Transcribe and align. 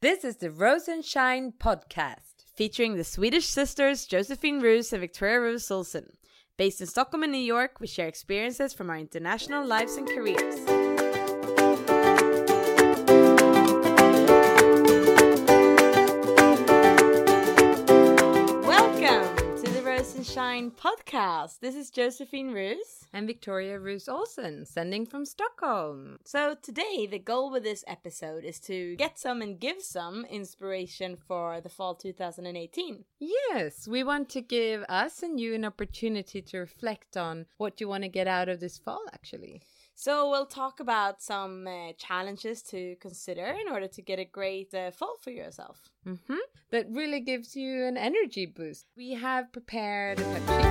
This 0.00 0.22
is 0.22 0.36
the 0.36 0.52
Rose 0.52 0.86
and 0.86 1.04
Shine 1.04 1.52
podcast, 1.58 2.44
featuring 2.54 2.94
the 2.94 3.02
Swedish 3.02 3.46
sisters 3.46 4.06
Josephine 4.06 4.60
Roos 4.60 4.92
and 4.92 5.00
Victoria 5.00 5.40
Roos 5.40 5.68
Olsen. 5.72 6.12
Based 6.56 6.80
in 6.80 6.86
Stockholm 6.86 7.24
and 7.24 7.32
New 7.32 7.38
York, 7.38 7.80
we 7.80 7.88
share 7.88 8.06
experiences 8.06 8.72
from 8.72 8.90
our 8.90 8.96
international 8.96 9.66
lives 9.66 9.96
and 9.96 10.06
careers. 10.06 10.77
To 20.28 20.34
the 20.34 20.40
Rose 20.40 20.52
and 20.52 20.70
Shine 20.70 20.70
podcast. 20.70 21.60
This 21.60 21.74
is 21.74 21.90
Josephine 21.90 22.52
Roos. 22.52 23.06
and 23.12 23.26
Victoria 23.26 23.78
Roos 23.78 24.08
Olsen, 24.08 24.64
sending 24.66 25.06
from 25.06 25.24
Stockholm. 25.24 26.18
So 26.24 26.56
today 26.62 27.06
the 27.10 27.18
goal 27.18 27.50
with 27.50 27.62
this 27.62 27.84
episode 27.86 28.44
is 28.44 28.60
to 28.60 28.96
get 28.96 29.18
some 29.18 29.42
and 29.42 29.58
give 29.58 29.82
some 29.82 30.24
inspiration 30.24 31.16
for 31.16 31.60
the 31.60 31.68
fall 31.68 31.94
2018. 31.94 33.04
Yes, 33.18 33.88
we 33.88 34.04
want 34.04 34.28
to 34.30 34.40
give 34.40 34.84
us 34.88 35.22
and 35.22 35.40
you 35.40 35.54
an 35.54 35.64
opportunity 35.64 36.42
to 36.42 36.58
reflect 36.58 37.16
on 37.16 37.46
what 37.56 37.80
you 37.80 37.88
want 37.88 38.04
to 38.04 38.08
get 38.08 38.26
out 38.26 38.48
of 38.48 38.60
this 38.60 38.78
fall, 38.78 39.02
actually. 39.12 39.62
So 40.00 40.30
we'll 40.30 40.46
talk 40.46 40.78
about 40.78 41.20
some 41.20 41.66
uh, 41.66 41.92
challenges 41.98 42.62
to 42.70 42.94
consider 43.00 43.46
in 43.46 43.68
order 43.68 43.88
to 43.88 44.00
get 44.00 44.20
a 44.20 44.24
great 44.24 44.72
uh, 44.72 44.92
fall 44.92 45.16
for 45.20 45.32
yourself. 45.32 45.90
hmm 46.04 46.36
That 46.70 46.86
really 46.88 47.18
gives 47.18 47.56
you 47.56 47.84
an 47.84 47.96
energy 47.96 48.46
boost. 48.46 48.86
We 48.96 49.14
have 49.14 49.50
prepared 49.50 50.20
a 50.20 50.22
pep 50.22 50.46
sheet. 50.54 50.66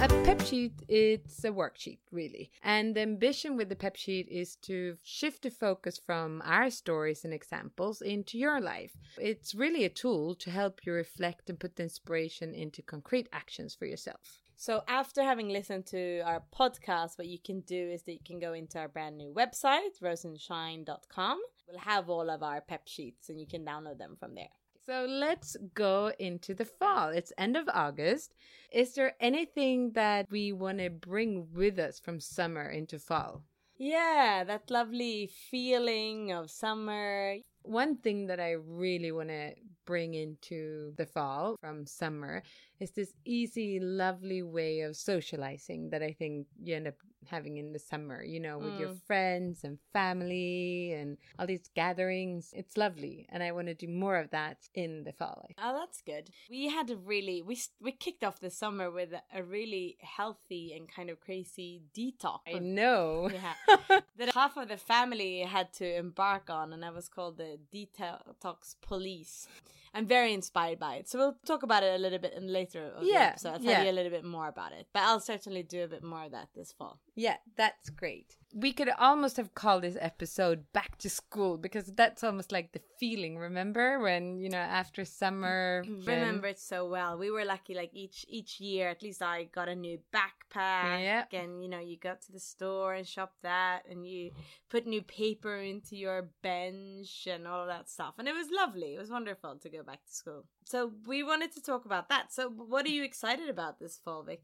A 0.00 0.08
pep 0.24 0.40
sheet, 0.40 0.72
it's 0.88 1.44
a 1.44 1.50
worksheet, 1.50 1.98
really. 2.10 2.50
And 2.62 2.94
the 2.94 3.02
ambition 3.02 3.58
with 3.58 3.68
the 3.68 3.76
pep 3.76 3.96
sheet 3.96 4.26
is 4.30 4.56
to 4.62 4.96
shift 5.02 5.42
the 5.42 5.50
focus 5.50 6.00
from 6.02 6.40
our 6.46 6.70
stories 6.70 7.26
and 7.26 7.34
examples 7.34 8.00
into 8.00 8.38
your 8.38 8.58
life. 8.58 8.96
It's 9.18 9.54
really 9.54 9.84
a 9.84 9.90
tool 9.90 10.34
to 10.36 10.50
help 10.50 10.86
you 10.86 10.94
reflect 10.94 11.50
and 11.50 11.60
put 11.60 11.76
the 11.76 11.82
inspiration 11.82 12.54
into 12.54 12.80
concrete 12.80 13.28
actions 13.34 13.74
for 13.74 13.84
yourself. 13.84 14.40
So 14.60 14.82
after 14.88 15.22
having 15.22 15.48
listened 15.48 15.86
to 15.86 16.20
our 16.20 16.42
podcast, 16.54 17.16
what 17.16 17.28
you 17.28 17.38
can 17.38 17.60
do 17.60 17.88
is 17.88 18.02
that 18.02 18.12
you 18.12 18.18
can 18.22 18.38
go 18.38 18.52
into 18.52 18.78
our 18.78 18.88
brand 18.88 19.16
new 19.16 19.32
website, 19.32 19.98
roseandshine.com. 20.02 21.40
We'll 21.66 21.78
have 21.78 22.10
all 22.10 22.28
of 22.28 22.42
our 22.42 22.60
pep 22.60 22.82
sheets 22.84 23.30
and 23.30 23.40
you 23.40 23.46
can 23.46 23.64
download 23.64 23.96
them 23.96 24.18
from 24.20 24.34
there. 24.34 24.50
So 24.84 25.06
let's 25.08 25.56
go 25.72 26.12
into 26.18 26.52
the 26.52 26.66
fall. 26.66 27.08
It's 27.08 27.32
end 27.38 27.56
of 27.56 27.70
August. 27.72 28.34
Is 28.70 28.92
there 28.92 29.14
anything 29.18 29.92
that 29.92 30.30
we 30.30 30.52
want 30.52 30.80
to 30.80 30.90
bring 30.90 31.46
with 31.54 31.78
us 31.78 31.98
from 31.98 32.20
summer 32.20 32.68
into 32.68 32.98
fall? 32.98 33.44
Yeah, 33.78 34.44
that 34.44 34.70
lovely 34.70 35.30
feeling 35.50 36.32
of 36.32 36.50
summer. 36.50 37.36
One 37.62 37.96
thing 37.96 38.26
that 38.26 38.40
I 38.40 38.52
really 38.52 39.12
want 39.12 39.28
to 39.28 39.54
bring 39.84 40.14
into 40.14 40.92
the 40.96 41.06
fall 41.06 41.56
from 41.60 41.86
summer 41.86 42.42
is 42.80 42.90
this 42.92 43.12
easy, 43.24 43.78
lovely 43.80 44.42
way 44.42 44.80
of 44.80 44.96
socializing 44.96 45.90
that 45.90 46.02
I 46.02 46.12
think 46.12 46.46
you 46.62 46.76
end 46.76 46.88
up 46.88 46.94
having 47.26 47.56
in 47.58 47.72
the 47.72 47.78
summer, 47.78 48.22
you 48.24 48.40
know, 48.40 48.58
with 48.58 48.78
your 48.80 48.90
Mm. 48.90 49.02
friends 49.02 49.64
and 49.64 49.78
family 49.92 50.92
and 50.92 51.18
all 51.38 51.46
these 51.46 51.68
gatherings. 51.74 52.52
It's 52.56 52.76
lovely. 52.76 53.26
And 53.28 53.42
I 53.42 53.52
want 53.52 53.68
to 53.68 53.74
do 53.74 53.88
more 53.88 54.16
of 54.16 54.30
that 54.30 54.68
in 54.74 55.04
the 55.04 55.12
fall. 55.12 55.48
Oh, 55.58 55.74
that's 55.78 56.00
good. 56.02 56.30
We 56.48 56.68
had 56.68 56.90
a 56.90 56.96
really 56.96 57.42
we 57.42 57.58
we 57.80 57.92
kicked 57.92 58.24
off 58.24 58.40
the 58.40 58.50
summer 58.50 58.90
with 58.90 59.12
a, 59.32 59.42
really 59.42 59.96
healthy 60.00 60.72
and 60.74 60.88
kind 60.88 61.10
of 61.10 61.20
crazy 61.20 61.82
detox. 61.94 62.40
I 62.46 62.58
know. 62.58 63.30
Yeah, 63.32 64.00
that 64.16 64.34
half 64.34 64.56
of 64.56 64.68
the 64.68 64.76
family 64.76 65.40
had 65.40 65.72
to 65.74 65.96
embark 65.96 66.50
on, 66.50 66.72
and 66.72 66.82
that 66.82 66.94
was 66.94 67.08
called 67.08 67.36
the 67.38 67.58
Detox 67.72 68.76
Police. 68.80 69.48
I'm 69.92 70.06
very 70.06 70.32
inspired 70.32 70.78
by 70.78 70.96
it, 70.96 71.08
so 71.08 71.18
we'll 71.18 71.36
talk 71.44 71.62
about 71.62 71.82
it 71.82 71.94
a 71.94 71.98
little 71.98 72.18
bit 72.18 72.34
in 72.34 72.46
later 72.52 72.92
of 72.94 73.00
the 73.04 73.10
Yeah, 73.10 73.30
episode. 73.30 73.48
I'll 73.50 73.58
tell 73.58 73.70
yeah. 73.72 73.82
you 73.84 73.90
a 73.90 73.92
little 73.92 74.10
bit 74.12 74.24
more 74.24 74.48
about 74.48 74.72
it, 74.72 74.86
but 74.92 75.00
I'll 75.02 75.20
certainly 75.20 75.62
do 75.62 75.82
a 75.82 75.88
bit 75.88 76.02
more 76.04 76.24
of 76.24 76.30
that 76.32 76.48
this 76.54 76.72
fall. 76.72 77.00
Yeah, 77.16 77.36
that's 77.56 77.90
great. 77.90 78.36
We 78.52 78.72
could 78.72 78.90
almost 78.98 79.36
have 79.36 79.54
called 79.54 79.84
this 79.84 79.96
episode 80.00 80.64
Back 80.72 80.98
to 80.98 81.08
School 81.08 81.56
because 81.56 81.86
that's 81.94 82.24
almost 82.24 82.50
like 82.50 82.72
the 82.72 82.80
feeling, 82.98 83.38
remember? 83.38 84.00
When, 84.00 84.40
you 84.40 84.48
know, 84.48 84.58
after 84.58 85.04
summer. 85.04 85.84
Mm, 85.86 86.04
when- 86.06 86.18
remember 86.20 86.48
it 86.48 86.58
so 86.58 86.88
well. 86.88 87.16
We 87.16 87.30
were 87.30 87.44
lucky, 87.44 87.74
like 87.74 87.90
each 87.94 88.26
each 88.28 88.58
year, 88.60 88.88
at 88.88 89.02
least 89.02 89.22
I 89.22 89.44
got 89.44 89.68
a 89.68 89.76
new 89.76 89.98
backpack, 90.12 91.00
Yeah. 91.00 91.24
and 91.32 91.62
you 91.62 91.68
know, 91.68 91.78
you 91.78 91.96
got 91.96 92.22
to 92.22 92.32
the 92.32 92.40
store 92.40 92.94
and 92.94 93.06
shop 93.06 93.34
that, 93.42 93.84
and 93.88 94.04
you 94.04 94.32
put 94.68 94.84
new 94.84 95.02
paper 95.02 95.54
into 95.56 95.96
your 95.96 96.22
bench 96.42 97.28
and 97.28 97.46
all 97.46 97.62
of 97.62 97.68
that 97.68 97.88
stuff, 97.88 98.14
and 98.18 98.26
it 98.26 98.34
was 98.34 98.48
lovely. 98.50 98.94
It 98.94 98.98
was 98.98 99.10
wonderful 99.10 99.56
to 99.58 99.68
go 99.70 99.82
back 99.84 100.04
to 100.06 100.12
school. 100.12 100.44
So 100.64 100.92
we 101.06 101.22
wanted 101.22 101.52
to 101.52 101.62
talk 101.62 101.84
about 101.84 102.08
that. 102.08 102.32
So 102.32 102.48
what 102.50 102.84
are 102.84 102.90
you 102.90 103.04
excited 103.04 103.48
about 103.48 103.78
this 103.78 103.96
fall, 103.98 104.22
Vic? 104.24 104.42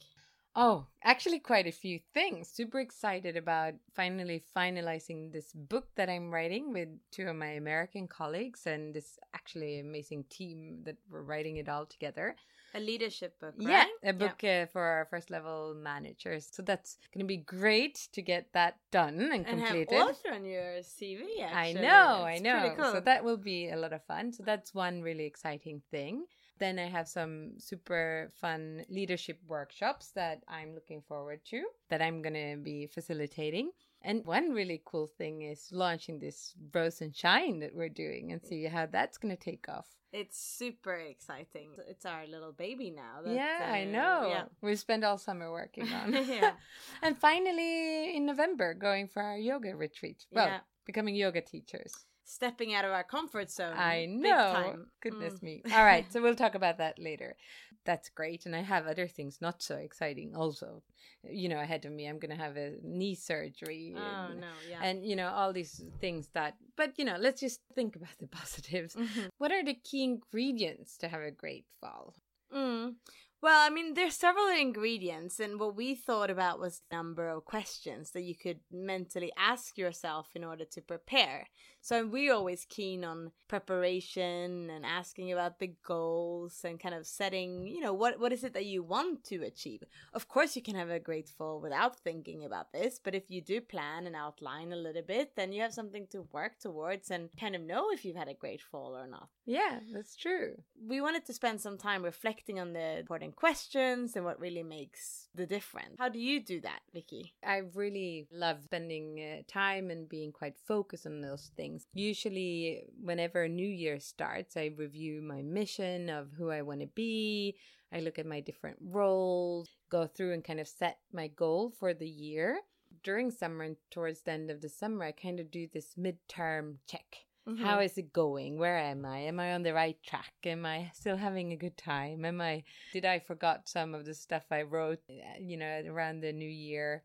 Oh, 0.58 0.86
actually, 1.04 1.38
quite 1.38 1.66
a 1.66 1.70
few 1.70 2.00
things. 2.14 2.48
Super 2.48 2.80
excited 2.80 3.36
about 3.36 3.74
finally 3.94 4.42
finalizing 4.56 5.30
this 5.30 5.52
book 5.52 5.88
that 5.96 6.08
I'm 6.08 6.32
writing 6.32 6.72
with 6.72 6.88
two 7.10 7.28
of 7.28 7.36
my 7.36 7.48
American 7.48 8.08
colleagues 8.08 8.66
and 8.66 8.94
this 8.94 9.18
actually 9.34 9.80
amazing 9.80 10.24
team 10.30 10.78
that 10.84 10.96
we're 11.10 11.20
writing 11.20 11.58
it 11.58 11.68
all 11.68 11.84
together. 11.84 12.36
A 12.74 12.80
leadership 12.80 13.38
book, 13.38 13.54
Yeah, 13.58 13.84
a 14.02 14.14
book 14.14 14.42
uh, 14.44 14.64
for 14.66 14.82
our 14.82 15.06
first 15.10 15.30
level 15.30 15.74
managers. 15.76 16.48
So 16.50 16.62
that's 16.62 16.96
going 17.12 17.24
to 17.24 17.28
be 17.28 17.36
great 17.36 18.08
to 18.12 18.22
get 18.22 18.52
that 18.54 18.78
done 18.90 19.20
and, 19.20 19.46
And 19.46 19.60
have 19.60 19.68
completed. 19.68 19.92
author 19.92 20.32
on 20.32 20.44
your 20.46 20.80
CV. 20.80 21.22
I 21.40 21.68
Actually. 21.68 21.82
know, 21.82 22.24
I 22.24 22.38
know. 22.38 22.74
Cool. 22.76 22.92
So 22.92 23.00
that 23.00 23.22
will 23.24 23.36
be 23.36 23.68
a 23.68 23.76
lot 23.76 23.92
of 23.92 24.02
fun. 24.04 24.32
So 24.32 24.42
that's 24.42 24.74
one 24.74 25.02
really 25.02 25.24
exciting 25.26 25.82
thing. 25.90 26.24
Then 26.58 26.78
I 26.78 26.86
have 26.86 27.08
some 27.08 27.58
super 27.58 28.30
fun 28.40 28.84
leadership 28.88 29.38
workshops 29.46 30.12
that 30.14 30.42
I'm 30.48 30.74
looking 30.74 31.02
forward 31.02 31.40
to 31.50 31.64
that 31.90 32.00
I'm 32.00 32.22
going 32.22 32.34
to 32.34 32.56
be 32.62 32.86
facilitating. 32.86 33.70
And 34.02 34.24
one 34.24 34.52
really 34.52 34.82
cool 34.84 35.10
thing 35.18 35.42
is 35.42 35.68
launching 35.72 36.18
this 36.18 36.54
Rose 36.74 37.00
and 37.00 37.14
Shine 37.14 37.58
that 37.60 37.74
we're 37.74 37.88
doing 37.88 38.32
and 38.32 38.42
see 38.42 38.64
how 38.64 38.86
that's 38.86 39.18
going 39.18 39.36
to 39.36 39.42
take 39.42 39.68
off. 39.68 39.86
It's 40.12 40.38
super 40.38 40.94
exciting. 40.94 41.70
It's 41.88 42.06
our 42.06 42.26
little 42.26 42.52
baby 42.52 42.90
now. 42.90 43.22
that, 43.24 43.34
yeah, 43.34 43.70
I 43.70 43.82
uh, 43.82 43.84
know. 43.86 44.28
Yeah. 44.30 44.44
We 44.62 44.76
spent 44.76 45.04
all 45.04 45.18
summer 45.18 45.50
working 45.50 45.88
on. 45.92 46.12
Yeah. 46.26 46.52
and 47.02 47.18
finally 47.18 48.16
in 48.16 48.24
November 48.24 48.72
going 48.74 49.08
for 49.08 49.22
our 49.22 49.36
yoga 49.36 49.74
retreat. 49.76 50.24
Well, 50.30 50.46
Yeah. 50.46 50.60
becoming 50.86 51.16
yoga 51.16 51.40
teachers. 51.40 52.06
Stepping 52.28 52.74
out 52.74 52.84
of 52.84 52.90
our 52.90 53.04
comfort 53.04 53.52
zone. 53.52 53.76
I 53.76 54.06
know. 54.06 54.84
Goodness 55.00 55.34
Mm. 55.34 55.42
me. 55.42 55.62
All 55.72 55.84
right, 55.84 56.04
so 56.12 56.20
we'll 56.20 56.34
talk 56.34 56.56
about 56.56 56.78
that 56.78 56.98
later. 56.98 57.36
That's 57.84 58.08
great. 58.08 58.46
And 58.46 58.56
I 58.56 58.62
have 58.62 58.84
other 58.88 59.06
things 59.06 59.38
not 59.40 59.62
so 59.62 59.76
exciting 59.76 60.34
also. 60.34 60.82
You 61.22 61.48
know, 61.48 61.60
ahead 61.60 61.84
of 61.84 61.92
me, 61.92 62.06
I'm 62.08 62.18
going 62.18 62.36
to 62.36 62.42
have 62.42 62.56
a 62.56 62.74
knee 62.82 63.14
surgery. 63.14 63.94
Oh 63.96 64.30
and, 64.32 64.40
no, 64.40 64.48
yeah. 64.68 64.80
And, 64.82 65.06
you 65.06 65.14
know, 65.14 65.28
all 65.28 65.52
these 65.52 65.84
things 66.00 66.28
that, 66.34 66.56
but, 66.76 66.98
you 66.98 67.04
know, 67.04 67.16
let's 67.16 67.40
just 67.40 67.60
think 67.76 67.94
about 67.94 68.18
the 68.18 68.26
positives. 68.40 68.96
Mhm. 68.96 69.28
What 69.38 69.52
are 69.52 69.62
the 69.64 69.74
key 69.74 70.02
ingredients 70.02 70.98
to 70.98 71.08
have 71.08 71.20
a 71.20 71.30
great 71.30 71.66
fall? 71.80 72.14
Mm. 72.52 72.96
Well, 73.42 73.64
I 73.64 73.70
mean, 73.70 73.94
there's 73.94 74.16
several 74.16 74.48
ingredients, 74.48 75.38
and 75.38 75.60
what 75.60 75.76
we 75.76 75.94
thought 75.94 76.30
about 76.30 76.58
was 76.58 76.82
number 76.90 77.28
of 77.28 77.44
questions 77.44 78.10
that 78.12 78.22
you 78.22 78.34
could 78.34 78.60
mentally 78.72 79.30
ask 79.36 79.76
yourself 79.76 80.30
in 80.34 80.42
order 80.42 80.64
to 80.64 80.80
prepare. 80.80 81.46
So 81.86 82.04
we're 82.04 82.34
always 82.34 82.64
keen 82.68 83.04
on 83.04 83.30
preparation 83.46 84.70
and 84.70 84.84
asking 84.84 85.30
about 85.30 85.60
the 85.60 85.72
goals 85.84 86.64
and 86.64 86.80
kind 86.80 86.96
of 86.96 87.06
setting, 87.06 87.64
you 87.68 87.80
know, 87.80 87.92
what 87.92 88.18
what 88.18 88.32
is 88.32 88.42
it 88.42 88.54
that 88.54 88.66
you 88.66 88.82
want 88.82 89.22
to 89.26 89.44
achieve. 89.44 89.84
Of 90.12 90.26
course, 90.26 90.56
you 90.56 90.62
can 90.62 90.74
have 90.74 90.90
a 90.90 90.98
great 90.98 91.28
fall 91.28 91.60
without 91.60 91.94
thinking 91.94 92.44
about 92.44 92.72
this, 92.72 92.98
but 92.98 93.14
if 93.14 93.30
you 93.30 93.40
do 93.40 93.60
plan 93.60 94.08
and 94.08 94.16
outline 94.16 94.72
a 94.72 94.82
little 94.84 95.06
bit, 95.06 95.36
then 95.36 95.52
you 95.52 95.62
have 95.62 95.72
something 95.72 96.08
to 96.08 96.26
work 96.32 96.58
towards 96.58 97.12
and 97.12 97.28
kind 97.38 97.54
of 97.54 97.62
know 97.62 97.92
if 97.92 98.04
you've 98.04 98.16
had 98.16 98.26
a 98.26 98.34
great 98.34 98.62
fall 98.62 98.96
or 98.96 99.06
not. 99.06 99.28
Yeah, 99.44 99.78
that's 99.94 100.16
true. 100.16 100.56
We 100.84 101.00
wanted 101.00 101.24
to 101.26 101.34
spend 101.34 101.60
some 101.60 101.78
time 101.78 102.02
reflecting 102.02 102.58
on 102.58 102.72
the 102.72 102.98
important 102.98 103.36
questions 103.36 104.16
and 104.16 104.24
what 104.24 104.40
really 104.40 104.64
makes 104.64 105.25
the 105.36 105.46
difference. 105.46 105.96
How 105.98 106.08
do 106.08 106.18
you 106.18 106.40
do 106.42 106.60
that, 106.62 106.80
Vicky? 106.92 107.34
I 107.44 107.62
really 107.74 108.26
love 108.32 108.62
spending 108.64 109.20
uh, 109.20 109.42
time 109.46 109.90
and 109.90 110.08
being 110.08 110.32
quite 110.32 110.56
focused 110.66 111.06
on 111.06 111.20
those 111.20 111.50
things. 111.56 111.86
Usually, 111.94 112.84
whenever 113.00 113.44
a 113.44 113.48
new 113.48 113.68
year 113.68 114.00
starts, 114.00 114.56
I 114.56 114.72
review 114.76 115.22
my 115.22 115.42
mission 115.42 116.08
of 116.08 116.32
who 116.36 116.50
I 116.50 116.62
want 116.62 116.80
to 116.80 116.86
be. 116.88 117.56
I 117.92 118.00
look 118.00 118.18
at 118.18 118.26
my 118.26 118.40
different 118.40 118.78
roles, 118.82 119.68
go 119.90 120.06
through 120.06 120.32
and 120.32 120.42
kind 120.44 120.60
of 120.60 120.66
set 120.68 120.98
my 121.12 121.28
goal 121.28 121.70
for 121.78 121.94
the 121.94 122.08
year. 122.08 122.60
During 123.04 123.30
summer 123.30 123.62
and 123.64 123.76
towards 123.90 124.22
the 124.22 124.32
end 124.32 124.50
of 124.50 124.60
the 124.60 124.68
summer, 124.68 125.04
I 125.04 125.12
kind 125.12 125.38
of 125.38 125.50
do 125.50 125.68
this 125.72 125.94
midterm 125.94 126.78
check. 126.88 127.25
Mm-hmm. 127.48 127.64
How 127.64 127.78
is 127.80 127.96
it 127.96 128.12
going? 128.12 128.58
Where 128.58 128.76
am 128.76 129.04
I? 129.04 129.18
Am 129.18 129.38
I 129.38 129.54
on 129.54 129.62
the 129.62 129.72
right 129.72 129.96
track? 130.02 130.32
Am 130.44 130.66
I 130.66 130.90
still 130.94 131.16
having 131.16 131.52
a 131.52 131.56
good 131.56 131.76
time? 131.76 132.24
Am 132.24 132.40
I 132.40 132.64
did 132.92 133.04
I 133.04 133.20
forgot 133.20 133.68
some 133.68 133.94
of 133.94 134.04
the 134.04 134.14
stuff 134.14 134.44
I 134.50 134.62
wrote, 134.62 134.98
uh, 135.08 135.38
you 135.40 135.56
know, 135.56 135.82
around 135.86 136.20
the 136.20 136.32
new 136.32 136.48
year? 136.48 137.02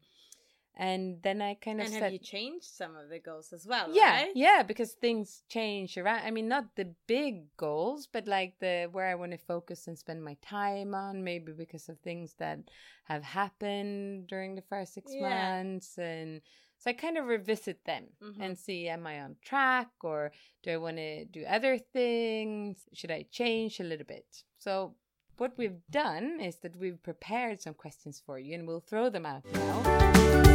And 0.75 1.21
then 1.21 1.41
I 1.41 1.55
kind 1.55 1.79
of 1.79 1.85
and 1.85 2.03
have 2.03 2.13
you 2.13 2.19
changed 2.19 2.65
some 2.65 2.95
of 2.95 3.09
the 3.09 3.19
goals 3.19 3.53
as 3.53 3.67
well? 3.67 3.89
yeah, 3.93 4.23
right? 4.23 4.31
yeah, 4.33 4.63
because 4.63 4.93
things 4.93 5.43
change 5.49 5.97
around. 5.97 6.21
I 6.25 6.31
mean, 6.31 6.47
not 6.47 6.75
the 6.75 6.89
big 7.07 7.55
goals, 7.57 8.07
but 8.11 8.25
like 8.27 8.55
the 8.59 8.87
where 8.91 9.07
I 9.07 9.15
want 9.15 9.31
to 9.33 9.37
focus 9.37 9.87
and 9.87 9.97
spend 9.97 10.23
my 10.23 10.37
time 10.41 10.95
on, 10.95 11.23
maybe 11.23 11.51
because 11.51 11.89
of 11.89 11.99
things 11.99 12.33
that 12.39 12.59
have 13.05 13.23
happened 13.23 14.27
during 14.27 14.55
the 14.55 14.61
first 14.63 14.93
six 14.93 15.11
Yeah. 15.11 15.29
months, 15.29 15.97
and 15.97 16.41
so 16.81 16.89
I 16.89 16.93
kind 16.93 17.17
of 17.17 17.25
revisit 17.27 17.85
them 17.85 18.03
Mhm. 18.21 18.41
and 18.43 18.57
see, 18.57 18.89
am 18.89 19.05
I 19.05 19.21
on 19.21 19.35
track, 19.49 19.89
or 20.01 20.31
do 20.63 20.71
I 20.71 20.77
want 20.77 20.97
to 20.97 21.25
do 21.25 21.41
other 21.45 21.77
things? 21.77 22.89
Should 22.93 23.11
I 23.11 23.21
change 23.39 23.79
a 23.79 23.83
little 23.91 24.07
bit? 24.15 24.25
So. 24.57 24.95
What 25.37 25.57
we've 25.57 25.81
done 25.89 26.39
is 26.39 26.57
that 26.57 26.75
we've 26.75 27.01
prepared 27.01 27.61
some 27.61 27.73
questions 27.73 28.21
for 28.23 28.37
you 28.37 28.53
and 28.53 28.67
we'll 28.67 28.81
throw 28.91 29.09
them 29.09 29.25
out 29.25 29.43
now. 29.51 30.50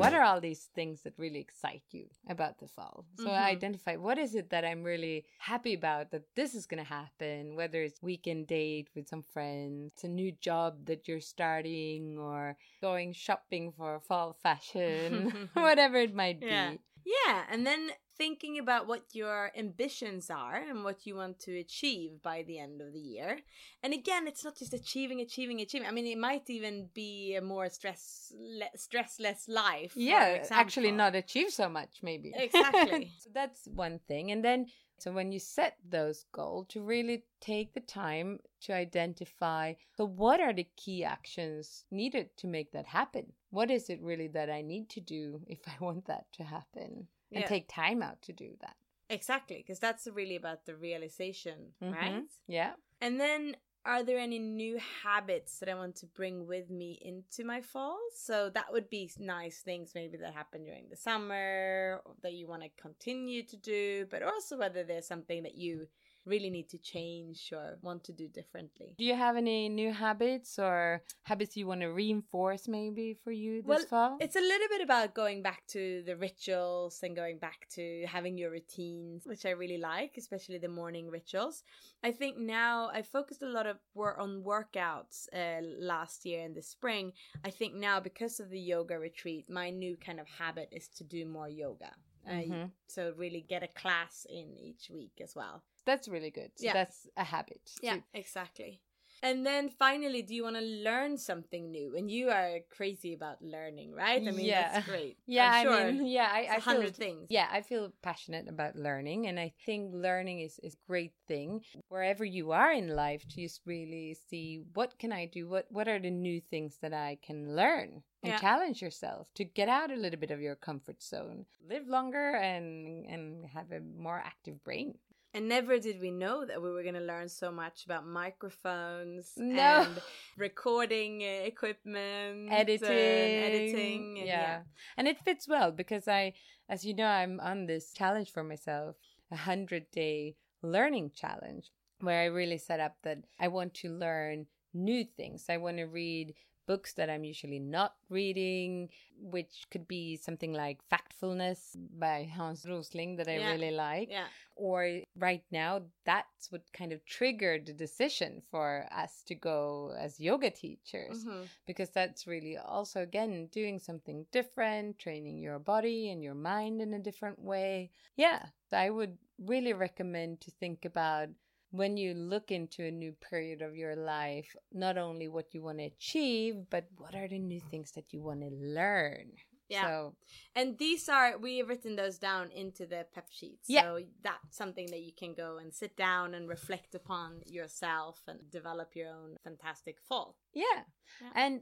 What 0.00 0.14
are 0.14 0.22
all 0.22 0.40
these 0.40 0.64
things 0.74 1.02
that 1.02 1.14
really 1.18 1.40
excite 1.40 1.82
you 1.90 2.06
about 2.28 2.58
the 2.58 2.66
fall? 2.68 3.04
So 3.16 3.30
Mhm. 3.30 3.34
I 3.36 3.48
identify 3.50 3.96
what 3.96 4.18
is 4.18 4.34
it 4.34 4.50
that 4.50 4.64
I'm 4.64 4.82
really 4.82 5.26
happy 5.38 5.74
about 5.74 6.10
that 6.10 6.24
this 6.34 6.54
is 6.54 6.66
going 6.66 6.82
to 6.82 6.88
happen, 6.88 7.54
whether 7.54 7.82
it's 7.82 8.02
weekend 8.02 8.46
date 8.46 8.88
with 8.94 9.08
some 9.08 9.22
friends, 9.22 9.92
it's 9.92 10.04
a 10.04 10.08
new 10.08 10.32
job 10.32 10.86
that 10.86 11.06
you're 11.06 11.20
starting 11.20 12.18
or 12.18 12.56
going 12.80 13.12
shopping 13.12 13.72
for 13.72 14.00
fall 14.00 14.32
fashion, 14.42 15.32
whatever 15.54 15.96
it 15.98 16.14
might 16.14 16.40
Yeah. 16.40 16.48
be. 16.48 16.80
Yeah, 17.04 17.44
and 17.50 17.66
then 17.66 17.90
thinking 18.16 18.58
about 18.58 18.86
what 18.86 19.04
your 19.12 19.50
ambitions 19.56 20.28
are 20.28 20.56
and 20.56 20.84
what 20.84 21.06
you 21.06 21.16
want 21.16 21.40
to 21.40 21.58
achieve 21.58 22.22
by 22.22 22.42
the 22.42 22.58
end 22.58 22.82
of 22.82 22.92
the 22.92 23.00
year. 23.00 23.38
And 23.82 23.94
again, 23.94 24.26
it's 24.26 24.44
not 24.44 24.58
just 24.58 24.74
achieving, 24.74 25.20
achieving, 25.20 25.60
achieving. 25.60 25.88
I 25.88 25.90
mean, 25.90 26.06
it 26.06 26.18
might 26.18 26.50
even 26.50 26.90
be 26.92 27.34
a 27.34 27.40
more 27.40 27.70
stress 27.70 28.32
le- 28.38 28.76
stressless 28.76 29.48
life. 29.48 29.92
Yeah, 29.96 30.44
actually 30.50 30.92
not 30.92 31.14
achieve 31.14 31.50
so 31.50 31.68
much 31.68 32.00
maybe. 32.02 32.32
Exactly. 32.40 33.10
so 33.18 33.30
that's 33.32 33.66
one 33.66 34.00
thing. 34.06 34.30
And 34.32 34.44
then 34.44 34.66
so 35.00 35.12
when 35.12 35.32
you 35.32 35.38
set 35.38 35.76
those 35.88 36.24
goals 36.32 36.66
to 36.68 36.82
really 36.82 37.24
take 37.40 37.72
the 37.72 37.80
time 37.80 38.38
to 38.60 38.72
identify 38.74 39.72
so 39.96 40.04
what 40.04 40.40
are 40.40 40.52
the 40.52 40.68
key 40.76 41.04
actions 41.04 41.84
needed 41.90 42.36
to 42.36 42.46
make 42.46 42.72
that 42.72 42.86
happen? 42.86 43.32
What 43.50 43.70
is 43.70 43.88
it 43.90 44.00
really 44.02 44.28
that 44.28 44.50
I 44.50 44.62
need 44.62 44.88
to 44.90 45.00
do 45.00 45.40
if 45.46 45.60
I 45.66 45.72
want 45.84 46.06
that 46.06 46.26
to 46.34 46.44
happen? 46.44 47.08
And 47.32 47.42
Yeah. 47.42 47.46
take 47.48 47.68
time 47.68 48.02
out 48.02 48.20
to 48.22 48.32
do 48.32 48.56
that. 48.60 48.76
Exactly, 49.08 49.56
because 49.56 49.78
that's 49.78 50.06
really 50.06 50.36
about 50.36 50.66
the 50.66 50.76
realization, 50.76 51.74
Mhm. 51.82 51.92
right? 51.92 52.24
Yeah. 52.46 52.74
And 53.00 53.18
then 53.18 53.56
are 53.84 54.02
there 54.02 54.18
any 54.18 54.38
new 54.38 54.78
habits 55.02 55.58
that 55.58 55.68
I 55.68 55.74
want 55.74 55.96
to 55.96 56.06
bring 56.06 56.46
with 56.46 56.70
me 56.70 56.98
into 57.02 57.44
my 57.44 57.60
fall? 57.60 57.98
So 58.14 58.50
that 58.50 58.72
would 58.72 58.90
be 58.90 59.10
nice 59.18 59.60
things 59.60 59.92
maybe 59.94 60.18
that 60.18 60.34
happen 60.34 60.64
during 60.64 60.88
the 60.90 60.96
summer 60.96 62.02
that 62.22 62.34
you 62.34 62.46
want 62.46 62.62
to 62.62 62.68
continue 62.80 63.42
to 63.44 63.56
do, 63.56 64.06
but 64.10 64.22
also 64.22 64.58
whether 64.58 64.84
there's 64.84 65.06
something 65.06 65.42
that 65.44 65.56
you 65.56 65.86
really 66.26 66.50
need 66.50 66.68
to 66.70 66.78
change 66.78 67.52
or 67.52 67.78
want 67.82 68.04
to 68.04 68.12
do 68.12 68.28
differently. 68.28 68.94
Do 68.98 69.04
you 69.04 69.14
have 69.14 69.36
any 69.36 69.68
new 69.68 69.92
habits 69.92 70.58
or 70.58 71.02
habits 71.22 71.56
you 71.56 71.66
want 71.66 71.80
to 71.80 71.88
reinforce 71.88 72.68
maybe 72.68 73.14
for 73.14 73.32
you 73.32 73.62
this 73.62 73.68
Well, 73.68 73.84
fall? 73.86 74.16
It's 74.20 74.36
a 74.36 74.40
little 74.40 74.68
bit 74.68 74.82
about 74.82 75.14
going 75.14 75.42
back 75.42 75.66
to 75.68 76.02
the 76.04 76.16
rituals 76.16 77.02
and 77.02 77.16
going 77.16 77.38
back 77.38 77.66
to 77.70 78.04
having 78.06 78.36
your 78.36 78.50
routines, 78.50 79.26
which 79.26 79.46
I 79.46 79.50
really 79.50 79.78
like, 79.78 80.16
especially 80.18 80.58
the 80.58 80.68
morning 80.68 81.08
rituals. 81.10 81.64
I 82.02 82.12
think 82.12 82.36
now 82.38 82.90
I 82.92 83.02
focused 83.02 83.42
a 83.42 83.46
lot 83.48 83.66
of 83.66 83.78
work 83.94 84.18
on 84.18 84.42
workouts 84.42 85.26
uh, 85.32 85.62
last 85.80 86.24
year 86.26 86.44
in 86.44 86.54
the 86.54 86.62
spring. 86.62 87.12
I 87.44 87.50
think 87.50 87.74
now 87.74 88.00
because 88.00 88.40
of 88.40 88.50
the 88.50 88.60
yoga 88.60 88.98
retreat, 88.98 89.48
my 89.48 89.70
new 89.70 89.96
kind 89.96 90.20
of 90.20 90.28
habit 90.28 90.68
is 90.72 90.88
to 90.96 91.04
do 91.04 91.24
more 91.26 91.48
yoga. 91.48 91.92
Uh, 92.26 92.32
Mhm. 92.32 92.70
so 92.86 93.14
really 93.16 93.40
get 93.40 93.62
a 93.62 93.68
class 93.68 94.26
in 94.28 94.54
each 94.58 94.90
week 94.90 95.20
as 95.22 95.34
well. 95.34 95.62
That's 95.86 96.08
really 96.08 96.30
good. 96.30 96.52
So 96.56 96.66
Yeah. 96.66 96.72
that's 96.72 97.08
a 97.16 97.24
habit. 97.24 97.60
Yeah, 97.82 97.98
exactly. 98.14 98.80
And 99.22 99.44
then 99.44 99.68
finally, 99.68 100.22
do 100.22 100.34
you 100.34 100.44
want 100.44 100.56
to 100.56 100.62
learn 100.62 101.18
something 101.18 101.70
new? 101.70 101.94
And 101.94 102.10
you 102.10 102.30
are 102.30 102.60
crazy 102.70 103.12
about 103.12 103.42
learning, 103.42 103.92
right? 103.92 104.22
I 104.26 104.30
mean, 104.30 104.46
Yeah. 104.46 104.72
that's 104.72 104.86
great. 104.86 105.18
Yeah, 105.26 105.62
sure 105.62 105.72
I 105.72 105.92
mean, 105.92 106.06
yeah, 106.18 106.28
I, 106.32 106.40
a 106.40 106.60
feel 106.60 106.60
hundred 106.60 106.96
things. 106.96 107.26
Yeah, 107.30 107.48
I 107.52 107.60
feel 107.62 107.92
passionate 108.02 108.48
about 108.48 108.74
learning, 108.76 109.28
and 109.28 109.38
I 109.38 109.52
think 109.64 109.94
learning 109.94 110.40
is 110.40 110.58
is 110.62 110.74
a 110.74 110.86
great 110.88 111.12
thing 111.28 111.62
wherever 111.88 112.24
you 112.24 112.50
are 112.50 112.72
in 112.72 112.88
life 112.88 113.22
to 113.28 113.42
just 113.42 113.60
really 113.64 114.14
see 114.28 114.62
what 114.74 114.98
can 114.98 115.12
I 115.12 115.26
do, 115.26 115.48
what 115.48 115.66
what 115.70 115.86
are 115.86 116.00
the 116.00 116.10
new 116.10 116.40
things 116.40 116.78
that 116.82 116.92
I 116.92 117.18
can 117.22 117.54
learn, 117.54 118.02
and 118.24 118.32
Yeah. 118.32 118.40
challenge 118.40 118.82
yourself 118.82 119.28
to 119.34 119.44
get 119.44 119.68
out 119.68 119.90
a 119.92 119.96
little 119.96 120.18
bit 120.18 120.32
of 120.32 120.40
your 120.40 120.56
comfort 120.56 121.00
zone, 121.02 121.46
live 121.68 121.86
longer, 121.86 122.34
and 122.34 123.06
and 123.06 123.46
have 123.46 123.70
a 123.70 123.80
more 123.80 124.18
active 124.18 124.64
brain. 124.64 124.98
And 125.32 125.48
never 125.48 125.78
did 125.78 126.00
we 126.00 126.10
know 126.10 126.44
that 126.44 126.60
we 126.60 126.70
were 126.72 126.82
going 126.82 126.96
to 126.96 127.00
learn 127.00 127.28
so 127.28 127.52
much 127.52 127.84
about 127.84 128.04
microphones 128.04 129.32
No. 129.36 129.60
and 129.86 130.02
recording 130.36 131.20
equipment, 131.20 132.48
editing 132.50 132.88
and 132.88 133.44
editing. 133.44 134.18
and 134.18 134.26
yeah. 134.26 134.60
and 134.96 135.06
it 135.06 135.18
fits 135.24 135.46
well 135.46 135.70
because 135.70 136.08
i 136.08 136.32
as 136.68 136.84
you 136.84 136.94
know 136.94 137.06
i'm 137.06 137.38
on 137.40 137.66
this 137.66 137.92
challenge 137.92 138.30
for 138.32 138.42
myself 138.42 138.96
a 139.30 139.36
hundred 139.36 139.86
day 139.92 140.34
learning 140.62 141.10
challenge 141.14 141.70
where 142.00 142.20
i 142.22 142.24
really 142.24 142.58
set 142.58 142.80
up 142.80 142.96
that 143.02 143.18
i 143.38 143.46
want 143.48 143.72
to 143.74 143.88
learn 143.88 144.46
new 144.74 145.04
things 145.04 145.44
i 145.48 145.56
want 145.56 145.76
to 145.76 145.84
read 145.84 146.34
books 146.70 146.92
that 146.98 147.10
i'm 147.10 147.24
usually 147.24 147.58
not 147.58 147.92
reading 148.18 148.88
which 149.36 149.54
could 149.72 149.86
be 149.88 150.16
something 150.16 150.52
like 150.52 150.78
factfulness 150.92 151.60
by 151.98 152.16
hans 152.36 152.64
rosling 152.72 153.16
that 153.16 153.28
i 153.28 153.38
Yeah. 153.38 153.50
really 153.52 153.72
like 153.88 154.08
Yeah. 154.10 154.28
or 154.54 154.80
right 155.28 155.44
now 155.50 155.72
that's 156.04 156.52
what 156.52 156.62
kind 156.72 156.92
of 156.92 157.04
triggered 157.16 157.66
the 157.66 157.72
decision 157.86 158.32
for 158.50 158.86
us 159.02 159.12
to 159.28 159.34
go 159.34 159.94
as 159.98 160.20
yoga 160.28 160.50
teachers 160.50 161.24
Mhm. 161.24 161.48
because 161.66 161.90
that's 161.90 162.26
really 162.26 162.56
also 162.76 163.02
again 163.02 163.34
doing 163.60 163.78
something 163.88 164.26
different 164.38 164.98
training 164.98 165.38
your 165.38 165.58
body 165.58 166.10
and 166.10 166.22
your 166.22 166.38
mind 166.52 166.80
in 166.80 166.94
a 166.94 166.98
different 167.08 167.38
way 167.52 167.90
yeah 168.16 168.40
i 168.72 168.88
would 168.96 169.14
really 169.52 169.72
recommend 169.72 170.40
to 170.40 170.50
think 170.62 170.84
about 170.84 171.28
when 171.70 171.96
you 171.96 172.14
look 172.14 172.50
into 172.50 172.82
a 172.84 172.90
new 172.90 173.12
period 173.30 173.62
of 173.62 173.76
your 173.76 173.96
life 173.96 174.54
not 174.72 174.98
only 174.98 175.28
what 175.28 175.54
you 175.54 175.62
want 175.62 175.78
to 175.78 175.84
achieve 175.84 176.56
but 176.70 176.84
what 176.96 177.14
are 177.14 177.28
the 177.28 177.38
new 177.38 177.60
things 177.70 177.92
that 177.92 178.12
you 178.12 178.20
want 178.22 178.40
to 178.40 178.50
learn 178.50 179.30
Yeah. 179.70 179.86
so 179.86 180.14
And 180.56 180.76
these 180.78 181.08
are, 181.08 181.38
we 181.38 181.58
have 181.58 181.68
written 181.68 181.94
those 181.94 182.18
down 182.18 182.50
into 182.50 182.86
the 182.86 183.06
pep 183.14 183.28
sheets. 183.30 183.66
Yeah. 183.68 183.82
So 183.82 184.00
that's 184.20 184.56
something 184.56 184.90
that 184.90 184.98
you 185.06 185.12
can 185.16 185.32
go 185.32 185.58
and 185.58 185.72
sit 185.72 185.94
down 185.96 186.34
and 186.34 186.48
reflect 186.48 186.94
upon 186.96 187.42
yourself 187.46 188.18
and 188.26 188.38
develop 188.50 188.96
your 188.96 189.10
own 189.14 189.36
fantastic 189.44 189.96
fall. 190.08 190.34
Yeah. 190.54 190.82
Yeah. 191.22 191.32
And 191.42 191.60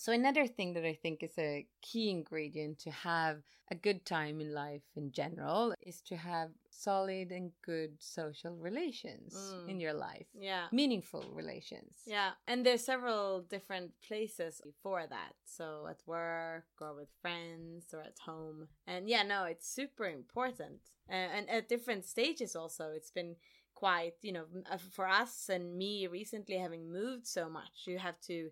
So, 0.00 0.12
another 0.12 0.46
thing 0.46 0.72
that 0.72 0.86
I 0.86 0.94
think 0.94 1.22
is 1.22 1.36
a 1.38 1.66
key 1.82 2.08
ingredient 2.08 2.78
to 2.80 2.90
have 2.90 3.42
a 3.70 3.74
good 3.74 4.06
time 4.06 4.40
in 4.40 4.54
life 4.54 4.82
in 4.96 5.12
general 5.12 5.74
is 5.82 6.00
to 6.06 6.16
have 6.16 6.52
solid 6.70 7.30
and 7.30 7.52
good 7.60 8.00
social 8.00 8.56
relations 8.56 9.34
Mm. 9.34 9.68
in 9.68 9.78
your 9.78 9.92
life, 9.92 10.26
Yeah. 10.32 10.68
meaningful 10.72 11.30
relations. 11.34 12.00
Yeah, 12.06 12.32
and 12.46 12.64
there's 12.64 12.82
several 12.82 13.42
different 13.42 13.92
places 14.00 14.62
for 14.82 15.06
that. 15.06 15.34
So 15.44 15.86
at 15.86 16.00
work 16.06 16.68
or 16.80 16.94
with 16.94 17.10
friends 17.20 17.92
or 17.92 18.00
at 18.00 18.20
home. 18.20 18.68
And 18.86 19.06
yeah, 19.06 19.22
no, 19.22 19.44
it's 19.44 19.68
super 19.68 20.06
important. 20.06 20.80
Uh, 21.10 21.12
and 21.36 21.50
at 21.50 21.68
different 21.68 22.06
stages 22.06 22.56
also, 22.56 22.90
it's 22.92 23.10
been 23.10 23.36
quite, 23.74 24.14
you 24.22 24.32
know, 24.32 24.46
uh, 24.70 24.78
for 24.78 25.06
us 25.06 25.50
and 25.50 25.76
me 25.76 26.06
recently 26.06 26.56
having 26.56 26.90
moved 26.90 27.26
so 27.26 27.50
much, 27.50 27.86
you 27.86 27.98
have 27.98 28.18
to 28.22 28.50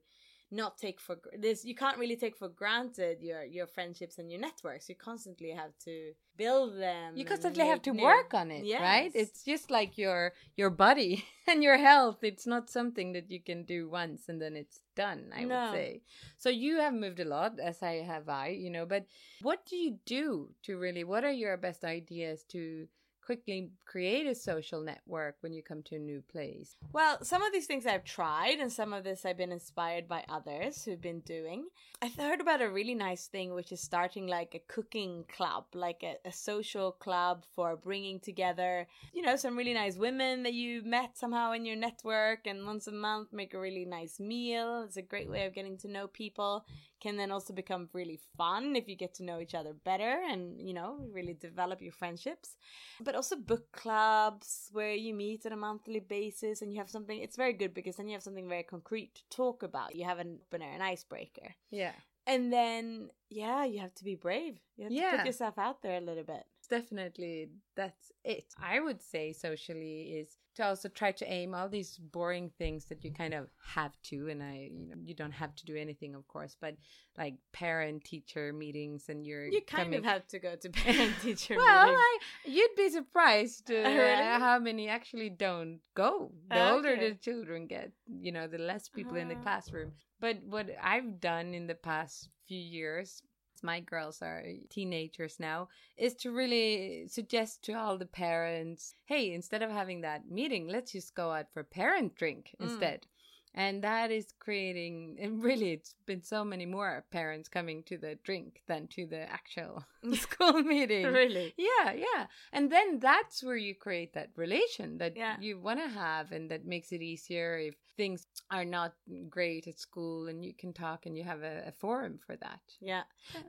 not 0.50 0.78
take 0.78 0.98
for 1.00 1.16
this 1.38 1.64
you 1.64 1.74
can't 1.74 1.98
really 1.98 2.16
take 2.16 2.36
for 2.36 2.48
granted 2.48 3.20
your 3.22 3.44
your 3.44 3.66
friendships 3.66 4.18
and 4.18 4.30
your 4.30 4.40
networks 4.40 4.88
you 4.88 4.94
constantly 4.94 5.50
have 5.50 5.72
to 5.78 6.12
build 6.36 6.78
them 6.78 7.16
You 7.16 7.24
constantly 7.24 7.66
have 7.66 7.82
to 7.82 7.92
new- 7.92 8.04
work 8.04 8.32
on 8.32 8.50
it, 8.52 8.64
right? 8.80 9.10
It's 9.12 9.42
just 9.42 9.70
like 9.70 9.98
your 9.98 10.32
your 10.56 10.70
body 10.70 11.24
and 11.48 11.62
your 11.62 11.76
health. 11.76 12.22
It's 12.22 12.46
not 12.46 12.70
something 12.70 13.12
that 13.12 13.28
you 13.30 13.40
can 13.42 13.64
do 13.64 13.88
once 13.90 14.28
and 14.28 14.40
then 14.40 14.54
it's 14.56 14.80
done, 14.94 15.32
I 15.34 15.42
No. 15.44 15.48
would 15.48 15.70
say. 15.72 16.02
So 16.36 16.48
you 16.48 16.78
have 16.78 16.94
moved 16.94 17.18
a 17.20 17.24
lot, 17.24 17.58
as 17.58 17.82
I 17.82 18.02
have 18.06 18.28
I, 18.28 18.48
you 18.48 18.70
know, 18.70 18.86
but 18.86 19.04
what 19.42 19.66
do 19.66 19.76
you 19.76 19.98
do 20.06 20.50
to 20.62 20.78
really 20.78 21.02
what 21.04 21.24
are 21.24 21.32
your 21.32 21.56
best 21.56 21.84
ideas 21.84 22.44
to 22.54 22.86
quickly 23.28 23.68
create 23.84 24.26
a 24.26 24.34
social 24.34 24.80
network 24.80 25.36
when 25.42 25.52
you 25.52 25.62
come 25.62 25.82
to 25.82 25.96
a 25.96 25.98
new 25.98 26.22
place? 26.32 26.76
Well, 26.94 27.22
some 27.22 27.42
of 27.42 27.52
these 27.52 27.66
things 27.66 27.84
I've 27.84 28.04
tried, 28.04 28.58
and 28.58 28.72
some 28.72 28.94
of 28.94 29.04
this 29.04 29.26
I've 29.26 29.36
been 29.36 29.52
inspired 29.52 30.08
by 30.08 30.24
others 30.30 30.82
who've 30.82 30.98
been 30.98 31.20
doing. 31.20 31.66
I've 32.00 32.14
heard 32.14 32.40
about 32.40 32.62
a 32.62 32.70
really 32.70 32.94
nice 32.94 33.26
thing, 33.26 33.52
which 33.52 33.70
is 33.70 33.82
starting 33.82 34.28
like 34.28 34.54
a 34.54 34.72
cooking 34.72 35.26
club, 35.28 35.66
like 35.74 36.02
a, 36.02 36.16
a 36.26 36.32
social 36.32 36.92
club 36.92 37.44
for 37.54 37.76
bringing 37.76 38.18
together, 38.18 38.86
you 39.12 39.20
know, 39.20 39.36
some 39.36 39.58
really 39.58 39.74
nice 39.74 39.98
women 39.98 40.42
that 40.44 40.54
you 40.54 40.82
met 40.82 41.18
somehow 41.18 41.52
in 41.52 41.66
your 41.66 41.76
network, 41.76 42.46
and 42.46 42.64
once 42.64 42.86
a 42.86 42.92
month 42.92 43.28
make 43.30 43.52
a 43.52 43.60
really 43.60 43.84
nice 43.84 44.18
meal. 44.18 44.84
It's 44.86 44.96
a 44.96 45.02
great 45.02 45.28
way 45.28 45.44
of 45.44 45.54
getting 45.54 45.76
to 45.78 45.88
know 45.88 46.06
people. 46.06 46.64
Can 47.00 47.16
then 47.16 47.30
also 47.30 47.52
become 47.52 47.88
really 47.92 48.18
fun 48.36 48.74
if 48.74 48.88
you 48.88 48.96
get 48.96 49.14
to 49.14 49.24
know 49.24 49.38
each 49.40 49.54
other 49.54 49.72
better 49.72 50.20
and, 50.30 50.60
you 50.60 50.74
know, 50.74 50.98
really 51.12 51.34
develop 51.34 51.80
your 51.80 51.92
friendships. 51.92 52.56
But 53.00 53.14
also 53.14 53.36
book 53.36 53.70
clubs 53.72 54.68
where 54.72 54.94
you 54.94 55.14
meet 55.14 55.46
on 55.46 55.52
a 55.52 55.56
monthly 55.56 56.00
basis 56.00 56.60
and 56.62 56.72
you 56.72 56.78
have 56.78 56.90
something 56.90 57.18
it's 57.20 57.36
very 57.36 57.52
good 57.52 57.72
because 57.74 57.96
then 57.96 58.08
you 58.08 58.14
have 58.14 58.22
something 58.22 58.48
very 58.48 58.64
concrete 58.64 59.14
to 59.14 59.22
talk 59.36 59.62
about. 59.62 59.94
You 59.94 60.04
have 60.06 60.18
an 60.18 60.38
opener 60.46 60.70
an 60.70 60.82
icebreaker. 60.82 61.54
Yeah. 61.70 61.92
and 62.26 62.52
then 62.52 63.08
yeah 63.30 63.64
you 63.64 63.78
have 63.80 63.94
to 63.94 64.04
be 64.04 64.14
brave. 64.14 64.58
You 64.76 64.84
have 64.84 64.92
to 64.92 64.98
Yeah. 64.98 65.16
put 65.18 65.26
yourself 65.26 65.56
out 65.58 65.82
there 65.82 65.96
a 65.98 66.00
little 66.08 66.24
bit 66.24 66.44
definitely 66.68 67.48
that's 67.76 68.12
it. 68.24 68.44
I 68.62 68.80
would 68.80 69.02
say 69.02 69.32
socially 69.32 70.18
is 70.20 70.36
to 70.56 70.66
also 70.66 70.88
try 70.88 71.12
to 71.12 71.24
aim 71.32 71.54
all 71.54 71.68
these 71.68 71.96
boring 71.98 72.50
things 72.58 72.86
that 72.86 73.04
you 73.04 73.12
kind 73.12 73.32
of 73.32 73.46
have 73.74 73.92
to, 74.02 74.28
and 74.28 74.42
I, 74.42 74.68
you 74.72 74.86
know, 74.88 74.96
you 75.04 75.14
don't 75.14 75.30
have 75.32 75.54
to 75.54 75.64
do 75.64 75.76
anything, 75.76 76.14
of 76.16 76.26
course, 76.26 76.56
but 76.60 76.74
like 77.16 77.34
parent 77.52 78.02
teacher 78.04 78.52
meetings, 78.52 79.08
and 79.08 79.24
you're 79.24 79.46
you 79.46 79.60
kind 79.62 79.84
coming- 79.84 79.98
of 80.00 80.04
have 80.04 80.26
to 80.28 80.38
go 80.40 80.56
to 80.56 80.68
parent 80.84 81.14
teacher 81.22 81.54
Well, 81.56 81.84
meetings. 81.86 82.00
I, 82.00 82.18
you'd 82.46 82.74
be 82.76 82.90
surprised 82.90 83.70
uh, 83.70 83.74
Really? 83.74 84.22
how 84.40 84.58
many 84.58 84.88
actually 84.88 85.30
don't 85.30 85.78
go. 85.94 86.32
The 86.50 86.70
older 86.72 86.96
the 86.96 87.14
children 87.14 87.66
get, 87.68 87.92
you 88.20 88.32
know, 88.32 88.48
the 88.48 88.58
less 88.58 88.88
people 88.88 89.16
in 89.16 89.28
the 89.28 89.36
Ah. 89.36 89.42
classroom. 89.42 89.92
But 90.20 90.38
what 90.42 90.66
I've 90.82 91.20
done 91.20 91.54
in 91.54 91.68
the 91.68 91.76
past 91.76 92.30
few 92.48 92.58
years, 92.58 93.22
my 93.62 93.80
girls 93.80 94.22
are 94.22 94.42
teenagers 94.70 95.38
now, 95.40 95.68
is 95.96 96.14
to 96.14 96.30
really 96.30 97.06
suggest 97.08 97.62
to 97.64 97.72
all 97.74 97.98
the 97.98 98.06
parents, 98.06 98.94
hey, 99.06 99.32
instead 99.32 99.62
of 99.62 99.70
having 99.70 100.00
that 100.02 100.30
meeting, 100.30 100.68
let's 100.68 100.92
just 100.92 101.14
go 101.14 101.30
out 101.32 101.46
for 101.52 101.60
a 101.60 101.64
parent 101.64 102.14
drink 102.16 102.54
Mm. 102.60 102.64
instead. 102.64 103.06
And 103.54 103.82
that 103.82 104.10
is 104.10 104.26
creating, 104.38 105.16
and 105.20 105.42
really, 105.42 105.72
it's 105.72 105.94
been 106.06 106.22
so 106.22 106.44
many 106.44 106.66
more 106.66 107.04
parents 107.10 107.48
coming 107.48 107.82
to 107.84 107.96
the 107.96 108.16
drink 108.22 108.62
than 108.68 108.86
to 108.88 109.06
the 109.06 109.22
actual 109.30 109.84
school 110.14 110.62
meeting. 110.62 111.06
really 111.06 111.54
Yeah, 111.56 111.92
yeah. 111.92 112.26
And 112.52 112.70
then 112.70 113.00
that's 113.00 113.42
where 113.42 113.56
you 113.56 113.74
create 113.74 114.12
that 114.12 114.30
relation 114.36 114.98
that 114.98 115.16
Yeah. 115.16 115.36
you 115.40 115.58
want 115.58 115.80
to 115.80 115.88
have, 115.88 116.30
and 116.30 116.50
that 116.50 116.66
makes 116.66 116.92
it 116.92 117.02
easier 117.02 117.58
if 117.58 117.74
things 117.98 118.24
are 118.50 118.64
not 118.64 118.94
great 119.28 119.66
at 119.66 119.78
school 119.78 120.28
and 120.28 120.44
you 120.44 120.54
can 120.54 120.72
talk 120.72 121.04
and 121.04 121.18
you 121.18 121.24
have 121.24 121.42
a, 121.42 121.64
a 121.66 121.72
forum 121.72 122.18
for 122.24 122.36
that. 122.36 122.60
Yeah. 122.80 123.02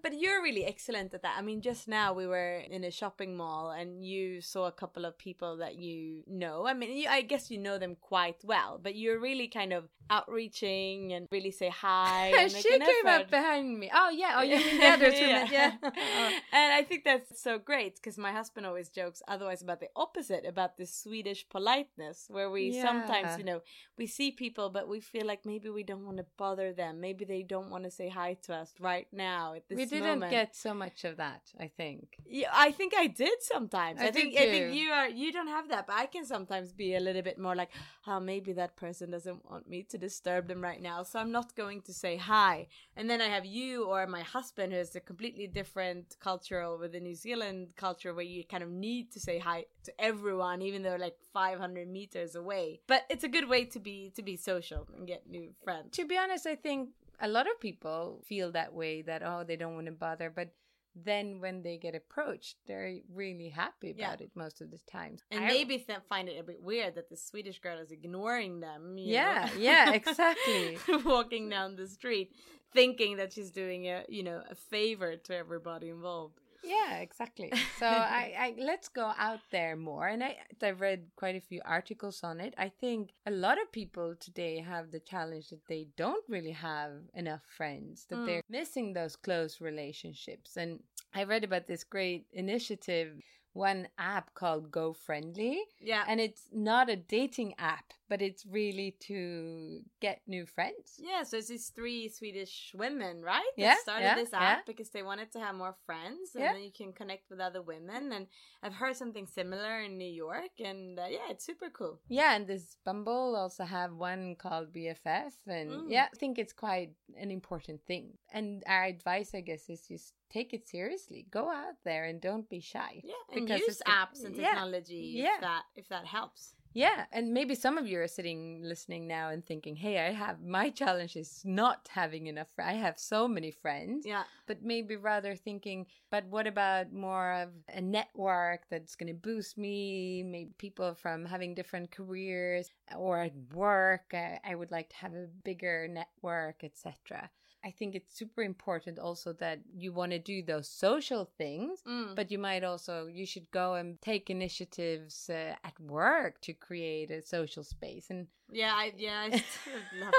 But 0.03 0.19
you're 0.19 0.41
really 0.41 0.65
excellent 0.65 1.13
at 1.13 1.21
that. 1.21 1.35
I 1.37 1.41
mean, 1.41 1.61
just 1.61 1.87
now 1.87 2.07
we 2.13 2.25
were 2.27 2.55
in 2.57 2.83
a 2.83 2.91
shopping 2.91 3.37
mall 3.37 3.69
and 3.69 4.03
you 4.03 4.41
saw 4.41 4.65
a 4.65 4.71
couple 4.71 5.05
of 5.05 5.17
people 5.17 5.57
that 5.57 5.75
you 5.77 6.23
know. 6.27 6.65
I 6.65 6.73
mean, 6.73 6.91
you, 6.97 7.07
I 7.07 7.21
guess 7.21 7.49
you 7.51 7.59
know 7.59 7.77
them 7.77 7.95
quite 8.01 8.43
well, 8.43 8.79
but 8.81 8.95
you're 8.95 9.19
really 9.19 9.47
kind 9.47 9.71
of 9.71 9.83
outreaching 10.09 11.13
and 11.13 11.27
really 11.31 11.51
say 11.51 11.69
hi. 11.69 12.33
and 12.39 12.51
she 12.51 12.63
came 12.69 12.81
effort. 13.05 13.07
up 13.25 13.29
behind 13.31 13.79
me. 13.79 13.91
Oh, 13.93 14.09
yeah. 14.09 14.33
Oh, 14.37 14.41
you 14.41 14.57
mean 14.57 14.79
the 14.81 14.87
others? 14.87 15.13
met- 15.13 15.51
yeah. 15.51 15.73
and 15.83 16.73
I 16.73 16.83
think 16.83 17.03
that's 17.03 17.41
so 17.41 17.59
great 17.59 17.95
because 17.95 18.17
my 18.17 18.31
husband 18.31 18.65
always 18.65 18.89
jokes 18.89 19.21
otherwise 19.27 19.61
about 19.61 19.79
the 19.79 19.89
opposite, 19.95 20.45
about 20.45 20.77
the 20.77 20.85
Swedish 20.87 21.47
politeness, 21.49 22.25
where 22.29 22.49
we 22.49 22.71
Yeah. 22.71 22.83
sometimes, 22.83 23.37
you 23.37 23.43
know, 23.45 23.61
we 23.97 24.07
see 24.07 24.31
people, 24.39 24.69
but 24.69 24.87
we 24.87 25.01
feel 25.01 25.27
like 25.27 25.45
maybe 25.45 25.69
we 25.69 25.83
don't 25.83 26.05
want 26.05 26.17
to 26.17 26.25
bother 26.37 26.71
them. 26.71 27.01
Maybe 27.01 27.25
they 27.25 27.43
don't 27.43 27.69
want 27.69 27.83
to 27.83 27.91
say 27.91 28.07
hi 28.07 28.37
to 28.43 28.55
us 28.55 28.73
right 28.79 29.07
now 29.11 29.53
at 29.53 29.67
this 29.67 29.77
we 29.77 29.85
didn't 29.85 30.19
moment. 30.19 30.31
get 30.31 30.55
so 30.55 30.73
much 30.73 31.03
of 31.03 31.17
that, 31.17 31.41
I 31.59 31.67
think. 31.67 32.17
Yeah, 32.25 32.47
I 32.53 32.71
think 32.71 32.93
I 32.95 33.07
did 33.07 33.37
sometimes. 33.41 33.99
I 34.01 34.07
I, 34.07 34.11
think 34.11 34.37
I 34.37 34.45
think 34.53 34.73
you 34.73 34.89
are 34.91 35.09
you 35.09 35.33
don't 35.33 35.49
have 35.57 35.67
that, 35.69 35.87
but 35.87 35.97
I 35.97 36.05
can 36.05 36.25
sometimes 36.25 36.71
be 36.71 36.95
a 36.95 37.01
little 37.01 37.21
bit 37.21 37.37
more 37.37 37.53
like, 37.53 37.71
oh, 38.07 38.21
maybe 38.21 38.53
that 38.53 38.77
person 38.77 39.11
doesn't 39.11 39.43
want 39.49 39.69
me 39.69 39.83
to 39.91 39.97
disturb 39.97 40.47
them 40.47 40.61
right 40.69 40.81
now, 40.81 41.03
so 41.03 41.19
I'm 41.19 41.33
not 41.39 41.55
going 41.55 41.81
to 41.81 41.93
say 41.93 42.15
hi. 42.15 42.67
And 42.95 43.09
then 43.09 43.19
I 43.21 43.27
have 43.35 43.45
you 43.45 43.85
or 43.91 44.07
my 44.07 44.21
husband, 44.21 44.71
who 44.71 44.79
has 44.79 44.95
a 44.95 45.01
completely 45.01 45.47
different 45.47 46.15
cultural 46.21 46.79
with 46.79 46.93
the 46.93 47.01
New 47.01 47.15
Zealand 47.15 47.59
culture, 47.75 48.13
where 48.13 48.23
you 48.35 48.45
kind 48.45 48.63
of 48.63 48.69
need 48.69 49.11
to 49.11 49.19
say 49.19 49.37
hi 49.37 49.65
to 49.83 49.91
everyone, 49.99 50.61
even 50.61 50.81
though 50.83 50.95
like 50.95 51.17
500 51.33 51.89
meters 51.89 52.35
away. 52.35 52.79
But 52.87 53.03
it's 53.09 53.25
a 53.25 53.33
good 53.35 53.49
way 53.49 53.65
to 53.65 53.79
be 53.79 54.13
to 54.15 54.21
be 54.21 54.28
social 54.37 54.87
and 54.95 55.07
get 55.07 55.27
new 55.29 55.53
friends. 55.63 55.95
To 55.97 56.05
be 56.05 56.17
honest, 56.17 56.45
I 56.47 56.55
think 56.55 56.89
a 57.21 57.27
lot 57.27 57.47
of 57.47 57.59
people 57.59 58.21
feel 58.25 58.51
that 58.53 58.73
way 58.73 59.01
that, 59.03 59.21
oh, 59.23 59.43
they 59.47 59.55
don't 59.55 59.75
want 59.75 59.87
to 59.87 59.91
bother. 59.91 60.29
But 60.29 60.49
then 60.95 61.39
when 61.39 61.61
they 61.61 61.77
get 61.77 61.95
approached, 61.95 62.57
they're 62.65 62.97
really 63.13 63.49
happy 63.49 63.93
Yeah. 63.95 64.07
about 64.07 64.21
it 64.21 64.31
most 64.35 64.59
of 64.61 64.71
the 64.71 64.79
time. 64.91 65.17
And 65.31 65.45
I- 65.45 65.47
maybe 65.47 65.77
th- 65.77 65.99
find 66.09 66.27
it 66.27 66.39
a 66.39 66.43
bit 66.43 66.61
weird 66.61 66.95
that 66.95 67.09
the 67.09 67.15
Swedish 67.17 67.59
girl 67.59 67.77
is 67.79 67.91
ignoring 67.91 68.59
them. 68.59 68.95
Yeah, 68.97 69.49
yeah, 69.57 69.91
exactly. 69.99 70.77
Walking 71.05 71.47
down 71.49 71.75
the 71.75 71.87
street, 71.87 72.31
thinking 72.73 73.17
that 73.17 73.33
she's 73.33 73.51
doing 73.51 73.85
a 73.87 74.03
you 74.09 74.23
know 74.23 74.41
a 74.49 74.55
favor 74.55 75.15
to 75.15 75.35
everybody 75.35 75.89
involved. 75.89 76.39
Yeah, 76.61 76.97
exactly. 76.97 77.53
So 77.71 77.85
I, 77.87 78.33
I 78.37 78.55
let's 78.59 78.89
go 78.89 79.11
out 79.17 79.39
there 79.51 79.75
more. 79.75 80.07
And 80.07 80.23
I 80.23 80.37
I've 80.61 80.81
read 80.81 81.07
quite 81.15 81.35
a 81.35 81.39
few 81.41 81.61
articles 81.65 82.21
on 82.23 82.39
it. 82.41 82.53
I 82.57 82.69
think 82.69 83.11
a 83.25 83.31
lot 83.31 83.61
of 83.61 83.71
people 83.71 84.15
today 84.19 84.59
have 84.59 84.91
the 84.91 84.99
challenge 84.99 85.49
that 85.49 85.65
they 85.67 85.87
don't 85.95 86.23
really 86.27 86.51
have 86.51 86.91
enough 87.13 87.41
friends, 87.47 88.05
that 88.09 88.17
Mm. 88.19 88.25
they're 88.25 88.43
missing 88.49 88.93
those 88.93 89.15
close 89.15 89.61
relationships. 89.61 90.57
And 90.57 90.79
I 91.13 91.23
read 91.23 91.43
about 91.43 91.67
this 91.67 91.83
great 91.83 92.25
initiative, 92.33 93.13
one 93.53 93.87
app 93.97 94.33
called 94.35 94.71
GoFrendly. 94.71 95.57
Yeah. 95.81 96.03
And 96.07 96.19
it's 96.19 96.43
not 96.53 96.89
a 96.89 96.95
dating 96.95 97.55
app, 97.57 97.93
but 98.07 98.21
it's 98.21 98.45
really 98.45 98.95
to 99.07 99.81
get 99.99 100.21
new 100.27 100.45
friends. 100.45 100.99
yeah, 100.99 101.23
so 101.23 101.37
it's 101.37 101.47
these 101.47 101.69
three 101.69 102.09
Swedish 102.09 102.73
women, 102.77 103.21
right? 103.21 103.41
That 103.57 103.63
Yeah, 103.63 103.75
started 103.81 104.05
yeah, 104.05 104.15
this 104.15 104.29
yeah. 104.31 104.39
app 104.43 104.65
because 104.65 104.89
they 104.91 105.03
wanted 105.03 105.31
to 105.33 105.39
have 105.39 105.55
more 105.55 105.75
friends, 105.85 106.35
and 106.35 106.43
Yeah. 106.43 106.53
then 106.53 106.63
you 106.63 106.71
can 106.71 106.93
connect 106.93 107.29
with 107.29 107.39
other 107.39 107.61
women. 107.61 108.11
And 108.11 108.27
I've 108.63 108.75
heard 108.75 108.95
something 108.95 109.25
similar 109.27 109.81
in 109.81 109.97
New 109.97 110.11
York, 110.11 110.59
and 110.59 110.99
uh, 110.99 111.07
yeah, 111.09 111.29
it's 111.29 111.45
super 111.45 111.69
cool. 111.69 111.99
Yeah, 112.07 112.35
and 112.35 112.45
this 112.47 112.77
Bumble 112.85 113.35
also 113.35 113.63
have 113.65 113.93
one 113.93 114.35
called 114.35 114.71
BFF, 114.73 115.33
and 115.47 115.69
Mm. 115.69 115.85
yeah, 115.89 116.07
I 116.13 116.15
think 116.17 116.37
it's 116.37 116.53
quite 116.53 116.91
an 117.17 117.31
important 117.31 117.81
thing. 117.85 118.17
And 118.31 118.63
our 118.67 118.85
advice, 118.85 119.33
I 119.33 119.41
guess, 119.41 119.69
is 119.69 119.87
just 119.87 120.13
take 120.29 120.53
it 120.53 120.67
seriously. 120.67 121.25
Go 121.31 121.49
out 121.49 121.75
there 121.83 122.05
and 122.05 122.21
don't 122.21 122.49
be 122.49 122.59
shy. 122.59 123.01
Yeah, 123.03 123.13
and 123.35 123.45
Because 123.45 123.61
use 123.61 123.81
apps 123.87 124.23
and 124.25 124.35
technology 124.35 125.13
yeah. 125.15 125.35
if 125.35 125.41
that 125.41 125.63
if 125.75 125.89
that 125.89 126.05
helps. 126.05 126.55
Yeah, 126.73 127.05
and 127.11 127.33
maybe 127.33 127.55
some 127.55 127.79
of 127.79 127.87
you 127.87 127.99
are 127.99 128.07
sitting 128.07 128.61
listening 128.61 129.07
now 129.07 129.29
and 129.29 129.43
thinking, 129.43 129.75
"Hey, 129.75 129.97
I 130.07 130.11
have 130.11 130.43
my 130.43 130.69
challenge 130.69 131.15
is 131.15 131.41
not 131.43 131.89
having 131.89 132.27
enough. 132.27 132.47
I 132.59 132.73
have 132.73 132.99
so 132.99 133.27
many 133.27 133.49
friends." 133.51 134.05
Yeah. 134.05 134.23
but 134.45 134.63
maybe 134.63 134.95
rather 134.95 135.35
thinking, 135.35 135.85
but 136.09 136.25
what 136.25 136.47
about 136.47 136.91
more 136.93 137.31
of 137.33 137.49
a 137.73 137.81
network 137.81 138.61
that's 138.69 138.95
going 138.95 139.07
to 139.07 139.13
boost 139.13 139.57
me? 139.57 140.23
Maybe 140.23 140.51
people 140.57 140.93
from 140.93 141.25
having 141.25 141.55
different 141.55 141.91
careers 141.91 142.69
or 142.95 143.19
at 143.19 143.33
work. 143.53 144.05
I, 144.13 144.39
I 144.43 144.53
would 144.55 144.71
like 144.71 144.89
to 144.89 144.95
have 144.97 145.13
a 145.13 145.27
bigger 145.43 145.87
network, 145.87 146.63
etc. 146.63 147.29
I 147.63 147.71
think 147.71 147.93
it's 147.95 148.17
super 148.17 148.41
important 148.41 148.99
also 148.99 149.33
that 149.33 149.59
you 149.75 149.91
want 149.91 150.11
to 150.13 150.19
do 150.19 150.41
those 150.41 150.69
social 150.69 151.25
things, 151.37 151.81
Mm. 151.85 152.15
but 152.15 152.31
you 152.31 152.39
might 152.39 152.63
also 152.63 153.07
you 153.07 153.25
should 153.25 153.51
go 153.51 153.73
and 153.75 154.01
take 154.01 154.29
initiatives 154.29 155.29
uh, 155.29 155.55
at 155.63 155.79
work 155.79 156.39
to 156.41 156.53
create 156.53 157.11
a 157.11 157.21
social 157.21 157.63
space 157.63 158.09
and 158.09 158.27
Yeah, 158.51 158.73
I, 158.73 158.93
yeah, 158.97 159.21
I, 159.25 159.29
st- 159.31 160.13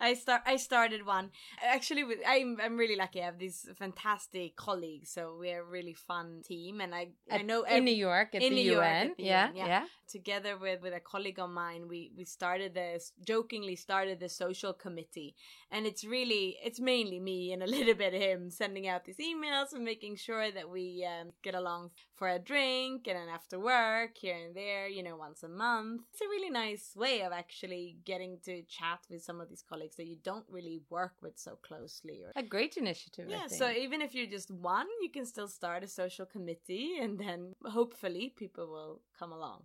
I 0.00 0.14
start. 0.14 0.42
I 0.46 0.56
started 0.56 1.06
one 1.06 1.30
actually. 1.62 2.04
With 2.04 2.18
I'm, 2.26 2.58
I'm 2.62 2.76
really 2.76 2.96
lucky. 2.96 3.22
I 3.22 3.26
have 3.26 3.38
these 3.38 3.68
fantastic 3.78 4.56
colleagues, 4.56 5.10
so 5.10 5.36
we're 5.38 5.60
a 5.60 5.64
really 5.64 5.94
fun 5.94 6.42
team. 6.44 6.80
And 6.80 6.94
I, 6.94 7.08
I 7.30 7.42
know 7.42 7.62
in 7.62 7.78
ev- 7.78 7.82
New 7.84 7.94
York 7.94 8.34
at 8.34 8.42
in 8.42 8.54
the 8.54 8.62
New 8.62 8.72
York 8.72 8.84
UN. 8.84 9.10
at 9.10 9.16
the 9.16 9.22
yeah, 9.22 9.46
UN, 9.48 9.56
yeah. 9.56 9.66
yeah. 9.66 9.84
together 10.08 10.56
with 10.56 10.82
with 10.82 10.94
a 10.94 11.00
colleague 11.00 11.38
of 11.38 11.50
mine 11.50 11.88
we 11.88 12.10
we 12.16 12.24
started 12.24 12.74
this 12.74 13.12
jokingly 13.26 13.76
started 13.76 14.20
the 14.20 14.28
social 14.28 14.72
committee 14.72 15.34
and 15.70 15.86
it's 15.86 16.04
really 16.04 16.56
it's 16.64 16.80
mainly 16.80 17.20
me 17.20 17.52
and 17.52 17.62
a 17.62 17.66
little 17.76 17.94
bit 17.94 18.14
of 18.14 18.20
him 18.20 18.50
sending 18.50 18.88
out 18.88 19.04
these 19.04 19.16
emails 19.16 19.72
and 19.72 19.84
making 19.84 20.16
sure 20.16 20.50
that 20.50 20.68
we 20.68 21.06
um, 21.06 21.30
get 21.42 21.54
along 21.54 21.90
for 22.16 22.28
a 22.28 22.38
drink 22.38 23.06
and 23.06 23.16
then 23.16 23.28
after 23.28 23.58
work 23.58 24.16
here 24.16 24.36
and 24.36 24.54
there 24.54 24.88
you 24.88 25.02
know 25.02 25.16
once 25.16 25.42
a 25.42 25.48
month 25.48 26.02
it's 26.12 26.22
a 26.22 26.28
really 26.28 26.50
nice 26.50 26.92
way 26.96 27.22
of 27.22 27.32
actually 27.32 27.96
getting 28.04 28.38
to 28.44 28.62
chat 28.62 29.00
with 29.10 29.22
some 29.22 29.40
of 29.40 29.48
these 29.48 29.62
colleagues 29.68 29.96
that 29.96 30.06
you 30.06 30.16
don't 30.22 30.46
really 30.48 30.80
work 30.90 31.12
with 31.22 31.38
so 31.38 31.56
closely 31.62 32.22
or 32.24 32.32
A 32.36 32.42
great 32.42 32.76
initiative. 32.76 33.26
I 33.28 33.32
yeah, 33.32 33.46
so 33.46 33.70
even 33.70 34.00
if 34.02 34.14
you're 34.14 34.26
just 34.26 34.50
one, 34.50 34.86
you 35.02 35.10
can 35.10 35.26
still 35.26 35.48
start 35.48 35.84
a 35.84 35.88
social 35.88 36.26
committee 36.26 36.98
and 37.00 37.18
then 37.18 37.52
hopefully 37.64 38.32
people 38.36 38.66
will 38.68 39.00
come 39.18 39.32
along. 39.32 39.64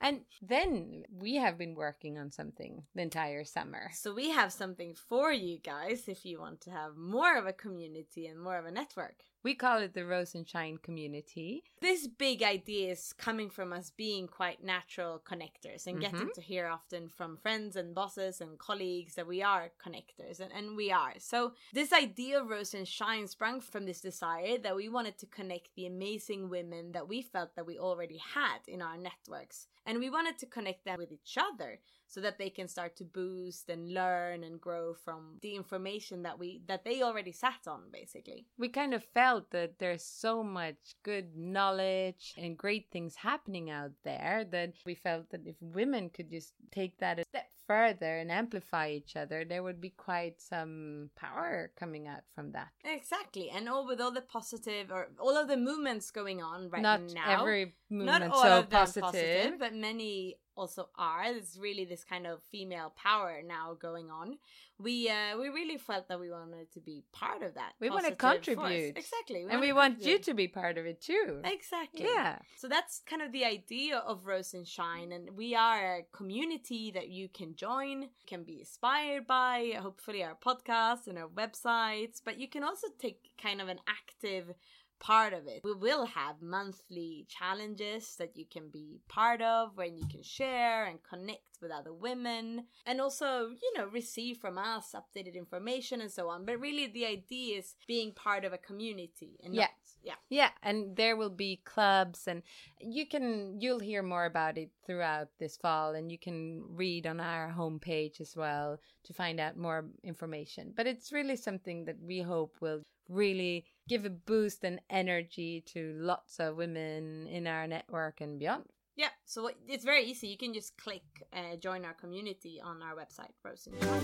And 0.00 0.20
then 0.40 1.04
we 1.10 1.36
have 1.36 1.58
been 1.58 1.74
working 1.74 2.18
on 2.18 2.30
something 2.30 2.84
the 2.94 3.02
entire 3.02 3.44
summer. 3.44 3.90
So 3.92 4.14
we 4.14 4.30
have 4.30 4.52
something 4.52 4.94
for 4.94 5.32
you 5.32 5.58
guys 5.58 6.04
if 6.06 6.24
you 6.24 6.40
want 6.40 6.60
to 6.62 6.70
have 6.70 6.96
more 6.96 7.36
of 7.36 7.46
a 7.46 7.52
community 7.52 8.26
and 8.26 8.40
more 8.40 8.58
of 8.58 8.66
a 8.66 8.70
network. 8.70 9.24
We 9.44 9.54
call 9.54 9.78
it 9.78 9.94
the 9.94 10.04
Rose 10.04 10.34
and 10.34 10.48
Shine 10.48 10.78
community. 10.78 11.62
This 11.80 12.08
big 12.08 12.42
idea 12.42 12.90
is 12.90 13.12
coming 13.12 13.50
from 13.50 13.72
us 13.72 13.92
being 13.96 14.26
quite 14.26 14.64
natural 14.64 15.22
connectors 15.24 15.86
and 15.86 16.00
getting 16.00 16.18
mm-hmm. 16.18 16.28
to 16.34 16.40
hear 16.40 16.66
often 16.66 17.08
from 17.08 17.36
friends 17.36 17.76
and 17.76 17.94
bosses 17.94 18.40
and 18.40 18.58
colleagues 18.58 19.14
that 19.14 19.28
we 19.28 19.42
are 19.42 19.70
connectors, 19.84 20.40
and, 20.40 20.50
and 20.52 20.76
we 20.76 20.90
are. 20.90 21.14
So, 21.18 21.52
this 21.72 21.92
idea 21.92 22.40
of 22.40 22.48
Rose 22.48 22.74
and 22.74 22.86
Shine 22.86 23.28
sprung 23.28 23.60
from 23.60 23.86
this 23.86 24.00
desire 24.00 24.58
that 24.58 24.74
we 24.74 24.88
wanted 24.88 25.18
to 25.18 25.26
connect 25.26 25.74
the 25.76 25.86
amazing 25.86 26.50
women 26.50 26.92
that 26.92 27.08
we 27.08 27.22
felt 27.22 27.54
that 27.54 27.66
we 27.66 27.78
already 27.78 28.18
had 28.18 28.58
in 28.66 28.82
our 28.82 28.96
networks. 28.96 29.68
And 29.86 30.00
we 30.00 30.10
wanted 30.10 30.38
to 30.38 30.46
connect 30.46 30.84
them 30.84 30.98
with 30.98 31.12
each 31.12 31.38
other 31.38 31.78
so 32.08 32.20
that 32.20 32.38
they 32.38 32.50
can 32.50 32.66
start 32.66 32.96
to 32.96 33.04
boost 33.04 33.68
and 33.68 33.92
learn 33.92 34.42
and 34.42 34.60
grow 34.60 34.94
from 34.94 35.38
the 35.42 35.54
information 35.54 36.22
that 36.22 36.38
we 36.38 36.62
that 36.66 36.84
they 36.84 37.02
already 37.02 37.32
sat 37.32 37.66
on 37.66 37.82
basically. 37.92 38.46
We 38.56 38.68
kind 38.68 38.94
of 38.94 39.04
felt 39.04 39.50
that 39.50 39.78
there's 39.78 40.04
so 40.04 40.42
much 40.42 40.96
good 41.02 41.36
knowledge 41.36 42.34
and 42.36 42.56
great 42.56 42.86
things 42.90 43.14
happening 43.14 43.70
out 43.70 43.92
there 44.04 44.44
that 44.50 44.74
we 44.86 44.94
felt 44.94 45.30
that 45.30 45.46
if 45.46 45.56
women 45.60 46.10
could 46.10 46.30
just 46.30 46.54
take 46.72 46.98
that 46.98 47.18
a 47.18 47.24
step 47.24 47.50
further 47.68 48.16
and 48.18 48.32
amplify 48.32 48.88
each 48.90 49.14
other, 49.14 49.44
there 49.44 49.62
would 49.62 49.80
be 49.80 49.90
quite 49.90 50.40
some 50.40 51.10
power 51.14 51.70
coming 51.78 52.08
out 52.08 52.22
from 52.34 52.52
that. 52.52 52.68
Exactly, 52.84 53.50
and 53.50 53.68
all 53.68 53.86
with 53.86 54.00
all 54.00 54.10
the 54.10 54.22
positive 54.22 54.90
or 54.90 55.10
all 55.20 55.36
of 55.36 55.46
the 55.46 55.56
movements 55.56 56.10
going 56.10 56.42
on 56.42 56.70
right 56.70 56.82
Not 56.82 57.02
now. 57.14 57.40
every 57.40 57.74
movement 57.90 58.24
not 58.24 58.32
all 58.32 58.42
so 58.42 58.58
of 58.58 58.70
them 58.70 58.80
positive. 58.80 59.02
positive, 59.02 59.58
but 59.60 59.74
many 59.74 60.38
also 60.56 60.88
are. 60.96 61.30
There's 61.32 61.58
really 61.60 61.84
this 61.84 62.02
kind 62.02 62.26
of 62.26 62.40
female 62.50 62.92
power 62.96 63.42
now 63.46 63.76
going 63.80 64.10
on. 64.10 64.38
We 64.80 65.08
uh, 65.08 65.36
we 65.38 65.48
really 65.48 65.76
felt 65.76 66.08
that 66.08 66.20
we 66.20 66.30
wanted 66.30 66.70
to 66.72 66.80
be 66.80 67.02
part 67.12 67.42
of 67.42 67.54
that. 67.54 67.72
We 67.80 67.90
want 67.90 68.06
to 68.06 68.14
positive 68.14 68.54
force. 68.54 68.68
contribute. 68.68 68.96
exactly, 68.96 69.46
and 69.50 69.60
we 69.60 69.72
want 69.72 70.02
you 70.02 70.18
to 70.20 70.34
be 70.34 70.46
part 70.46 70.78
of 70.78 70.86
it 70.86 71.00
too. 71.00 71.40
Exactly. 71.44 72.04
Yeah. 72.04 72.38
So 72.56 72.68
that's 72.68 73.02
kind 73.04 73.22
of 73.22 73.32
the 73.32 73.44
idea 73.44 73.98
of 73.98 74.26
Rose 74.26 74.54
and 74.54 74.66
Shine, 74.66 75.12
and 75.12 75.30
we 75.36 75.54
are 75.54 75.96
a 75.96 76.02
community 76.16 76.92
that 76.92 77.08
you 77.08 77.28
can 77.28 77.56
join, 77.56 78.08
can 78.26 78.44
be 78.44 78.60
inspired 78.60 79.26
by, 79.26 79.72
hopefully 79.80 80.22
our 80.22 80.36
podcast 80.36 81.08
and 81.08 81.18
our 81.18 81.28
websites, 81.28 82.20
but 82.24 82.38
you 82.38 82.48
can 82.48 82.62
also 82.62 82.86
take 83.00 83.30
kind 83.42 83.60
of 83.60 83.68
an 83.68 83.80
active 83.88 84.54
part 85.00 85.32
of 85.32 85.46
it. 85.46 85.60
We 85.64 85.74
will 85.74 86.06
have 86.06 86.42
monthly 86.42 87.26
challenges 87.28 88.16
that 88.16 88.36
you 88.36 88.44
can 88.50 88.68
be 88.68 89.00
part 89.08 89.40
of 89.42 89.76
when 89.76 89.96
you 89.96 90.06
can 90.06 90.22
share 90.22 90.84
and 90.86 90.98
connect 91.02 91.42
with 91.60 91.70
other 91.70 91.92
women 91.92 92.64
and 92.86 93.00
also, 93.00 93.48
you 93.50 93.72
know, 93.76 93.86
receive 93.86 94.38
from 94.38 94.58
us 94.58 94.94
updated 94.94 95.34
information 95.34 96.00
and 96.00 96.10
so 96.10 96.28
on. 96.28 96.44
But 96.44 96.60
really 96.60 96.86
the 96.86 97.06
idea 97.06 97.58
is 97.58 97.74
being 97.86 98.12
part 98.12 98.44
of 98.44 98.52
a 98.52 98.58
community 98.58 99.38
and 99.42 99.54
Yeah. 99.54 99.62
not 99.62 99.70
yeah. 100.00 100.14
Yeah, 100.28 100.50
and 100.62 100.96
there 100.96 101.16
will 101.16 101.30
be 101.30 101.60
clubs 101.64 102.28
and 102.28 102.42
you 102.80 103.04
can 103.06 103.60
you'll 103.60 103.80
hear 103.80 104.02
more 104.02 104.26
about 104.26 104.56
it 104.56 104.70
throughout 104.86 105.28
this 105.38 105.56
fall 105.56 105.94
and 105.94 106.10
you 106.12 106.18
can 106.18 106.62
read 106.68 107.06
on 107.06 107.18
our 107.20 107.52
homepage 107.52 108.20
as 108.20 108.36
well 108.36 108.78
to 109.04 109.12
find 109.12 109.40
out 109.40 109.56
more 109.56 109.86
information. 110.04 110.72
But 110.76 110.86
it's 110.86 111.12
really 111.12 111.36
something 111.36 111.84
that 111.86 112.00
we 112.00 112.20
hope 112.20 112.56
will 112.60 112.82
really 113.08 113.66
give 113.88 114.04
a 114.04 114.10
boost 114.10 114.62
and 114.62 114.80
energy 114.90 115.62
to 115.62 115.94
lots 115.96 116.38
of 116.38 116.56
women 116.56 117.26
in 117.26 117.46
our 117.46 117.66
network 117.66 118.20
and 118.20 118.38
beyond. 118.38 118.64
Yeah, 118.96 119.08
so 119.24 119.50
it's 119.66 119.84
very 119.84 120.04
easy. 120.04 120.28
You 120.28 120.36
can 120.36 120.52
just 120.52 120.76
click 120.76 121.02
uh, 121.32 121.56
join 121.56 121.84
our 121.84 121.94
community 121.94 122.60
on 122.62 122.82
our 122.82 122.94
website, 122.94 123.32
Rose 123.44 123.66
and 123.66 123.80
Shine. 123.82 124.02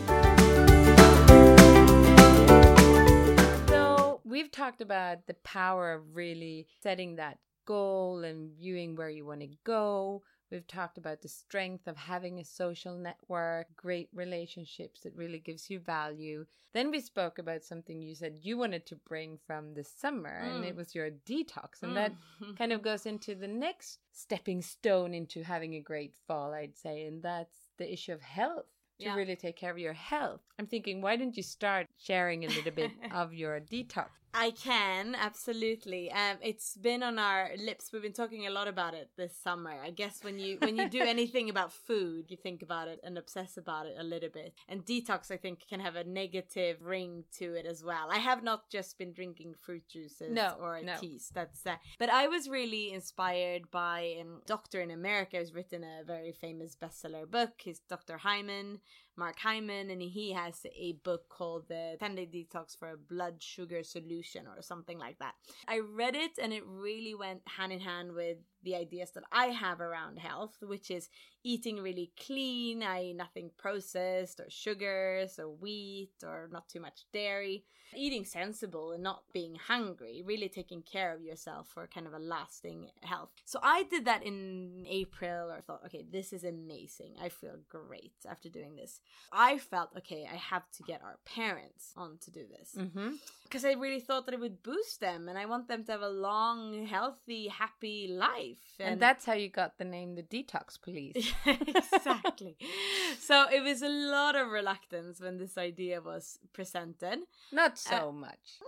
So 3.68 4.20
we've 4.24 4.50
talked 4.50 4.80
about 4.80 5.26
the 5.26 5.34
power 5.34 5.92
of 5.92 6.14
really 6.14 6.68
setting 6.80 7.16
that 7.16 7.38
goal 7.66 8.24
and 8.24 8.52
viewing 8.56 8.94
where 8.94 9.10
you 9.10 9.26
want 9.26 9.40
to 9.40 9.48
go 9.64 10.22
We've 10.54 10.66
talked 10.68 10.98
about 10.98 11.20
the 11.20 11.28
strength 11.28 11.88
of 11.88 11.96
having 11.96 12.38
a 12.38 12.44
social 12.44 12.94
network, 12.94 13.74
great 13.74 14.08
relationships 14.14 15.00
that 15.00 15.16
really 15.16 15.40
gives 15.40 15.68
you 15.68 15.80
value. 15.80 16.46
Then 16.72 16.92
we 16.92 17.00
spoke 17.00 17.40
about 17.40 17.64
something 17.64 18.00
you 18.00 18.14
said 18.14 18.38
you 18.40 18.56
wanted 18.56 18.86
to 18.86 18.94
bring 18.94 19.36
from 19.48 19.74
the 19.74 19.82
summer, 19.82 20.28
and 20.28 20.64
it 20.64 20.74
Mm. 20.74 20.76
was 20.76 20.94
your 20.94 21.10
detox. 21.10 21.82
And 21.82 21.96
that 21.96 22.12
Mm. 22.40 22.56
kind 22.58 22.72
of 22.72 22.82
goes 22.82 23.04
into 23.04 23.34
the 23.34 23.48
next 23.48 23.98
stepping 24.12 24.62
stone 24.62 25.12
into 25.12 25.42
having 25.42 25.74
a 25.74 25.80
great 25.80 26.14
fall, 26.28 26.54
I'd 26.54 26.76
say, 26.76 27.04
and 27.04 27.20
that's 27.20 27.72
the 27.76 27.92
issue 27.92 28.12
of 28.12 28.22
health. 28.22 28.66
To 29.00 29.06
Yeah. 29.06 29.16
really 29.16 29.34
take 29.34 29.56
care 29.56 29.72
of 29.72 29.78
your 29.78 29.92
health. 29.92 30.42
I'm 30.56 30.68
thinking, 30.68 31.00
why 31.00 31.16
didn't 31.16 31.36
you 31.36 31.42
start 31.42 31.88
sharing 31.98 32.44
a 32.44 32.48
little 32.48 32.70
bit 32.70 32.92
of 33.10 33.34
your 33.34 33.58
detox? 33.58 34.10
I 34.36 34.50
can 34.50 35.14
absolutely. 35.14 36.10
Um, 36.10 36.38
it's 36.42 36.76
been 36.76 37.04
on 37.04 37.20
our 37.20 37.50
lips. 37.56 37.90
We've 37.92 38.02
been 38.02 38.12
talking 38.12 38.46
a 38.46 38.50
lot 38.50 38.66
about 38.66 38.92
it 38.94 39.10
this 39.16 39.36
summer. 39.36 39.70
I 39.82 39.90
guess 39.90 40.24
when 40.24 40.40
you 40.40 40.58
when 40.60 40.76
you 40.76 40.88
do 40.88 41.00
anything 41.14 41.48
about 41.50 41.72
food, 41.72 42.26
you 42.30 42.36
think 42.36 42.60
about 42.60 42.88
it 42.88 42.98
and 43.04 43.16
obsess 43.16 43.56
about 43.56 43.86
it 43.86 43.94
a 43.98 44.02
little 44.02 44.30
bit. 44.30 44.54
And 44.68 44.84
detox, 44.84 45.30
I 45.30 45.36
think, 45.36 45.60
can 45.68 45.78
have 45.78 45.94
a 45.94 46.02
negative 46.02 46.82
ring 46.82 47.24
to 47.38 47.54
it 47.54 47.64
as 47.64 47.84
well. 47.84 48.08
I 48.10 48.18
have 48.18 48.42
not 48.42 48.68
just 48.70 48.98
been 48.98 49.12
drinking 49.12 49.54
fruit 49.60 49.84
juices 49.88 50.32
No, 50.32 50.56
or 50.60 50.82
no. 50.82 50.96
teas. 50.96 51.30
That's 51.32 51.64
uh, 51.64 51.76
but 52.00 52.10
I 52.10 52.26
was 52.26 52.48
really 52.48 52.92
inspired 52.92 53.70
by 53.70 54.16
um, 54.20 54.42
doctor 54.46 54.80
in 54.80 54.90
America 54.90 55.36
who's 55.38 55.54
written 55.54 55.84
a 55.84 56.02
very 56.04 56.32
famous 56.32 56.76
bestseller 56.76 57.30
book. 57.30 57.52
He's 57.58 57.78
Dr. 57.88 58.18
Hyman. 58.18 58.80
Mark 59.16 59.38
Hyman, 59.38 59.90
and 59.90 60.02
he 60.02 60.32
has 60.32 60.66
a 60.76 60.92
book 61.04 61.28
called 61.28 61.68
The 61.68 61.96
10 62.00 62.14
Day 62.14 62.26
Detox 62.26 62.76
for 62.76 62.90
a 62.90 62.96
Blood 62.96 63.42
Sugar 63.42 63.82
Solution 63.82 64.46
or 64.46 64.62
something 64.62 64.98
like 64.98 65.18
that. 65.18 65.34
I 65.68 65.80
read 65.80 66.14
it 66.16 66.32
and 66.40 66.52
it 66.52 66.64
really 66.66 67.14
went 67.14 67.42
hand 67.46 67.72
in 67.72 67.80
hand 67.80 68.12
with 68.14 68.38
the 68.64 68.74
ideas 68.76 69.10
that 69.12 69.24
I 69.30 69.46
have 69.46 69.80
around 69.80 70.18
health, 70.18 70.56
which 70.62 70.90
is 70.90 71.08
eating 71.42 71.76
really 71.80 72.10
clean, 72.26 72.82
i.e., 72.82 73.12
nothing 73.12 73.50
processed 73.58 74.40
or 74.40 74.46
sugars 74.48 75.38
or 75.38 75.48
wheat 75.50 76.12
or 76.24 76.48
not 76.50 76.68
too 76.68 76.80
much 76.80 77.04
dairy, 77.12 77.64
eating 77.94 78.24
sensible 78.24 78.92
and 78.92 79.02
not 79.02 79.22
being 79.32 79.54
hungry, 79.54 80.22
really 80.24 80.48
taking 80.48 80.82
care 80.82 81.12
of 81.14 81.22
yourself 81.22 81.68
for 81.68 81.86
kind 81.86 82.06
of 82.06 82.14
a 82.14 82.18
lasting 82.18 82.88
health. 83.02 83.28
So 83.44 83.60
I 83.62 83.84
did 83.84 84.06
that 84.06 84.24
in 84.24 84.84
April 84.88 85.50
or 85.50 85.60
thought, 85.60 85.82
okay, 85.86 86.04
this 86.10 86.32
is 86.32 86.44
amazing. 86.44 87.14
I 87.22 87.28
feel 87.28 87.58
great 87.68 88.14
after 88.28 88.48
doing 88.48 88.74
this. 88.76 89.00
I 89.30 89.58
felt, 89.58 89.90
okay, 89.98 90.26
I 90.32 90.36
have 90.36 90.68
to 90.78 90.82
get 90.82 91.02
our 91.02 91.18
parents 91.26 91.92
on 91.96 92.18
to 92.22 92.30
do 92.30 92.44
this 92.50 92.74
Mm-hmm. 92.76 93.12
because 93.44 93.64
I 93.64 93.72
really 93.72 94.00
thought 94.00 94.24
that 94.26 94.34
it 94.34 94.40
would 94.40 94.62
boost 94.62 95.00
them 95.00 95.28
and 95.28 95.38
I 95.38 95.44
want 95.46 95.68
them 95.68 95.84
to 95.84 95.92
have 95.92 96.00
a 96.02 96.08
long, 96.08 96.86
healthy, 96.86 97.48
happy 97.48 98.08
life. 98.10 98.53
And 98.78 99.00
that's 99.00 99.24
how 99.24 99.34
you 99.34 99.48
got 99.48 99.78
the 99.78 99.84
name 99.84 100.16
the 100.16 100.22
Detox 100.22 100.80
Police. 100.80 101.32
exactly. 101.46 102.56
so 103.20 103.46
it 103.52 103.62
was 103.62 103.82
a 103.82 103.88
lot 103.88 104.34
of 104.34 104.48
reluctance 104.48 105.20
when 105.20 105.38
this 105.38 105.56
idea 105.56 106.00
was 106.00 106.38
presented. 106.52 107.20
Not 107.52 107.72
uh, 107.72 107.74
so 107.76 108.12
much. 108.12 108.58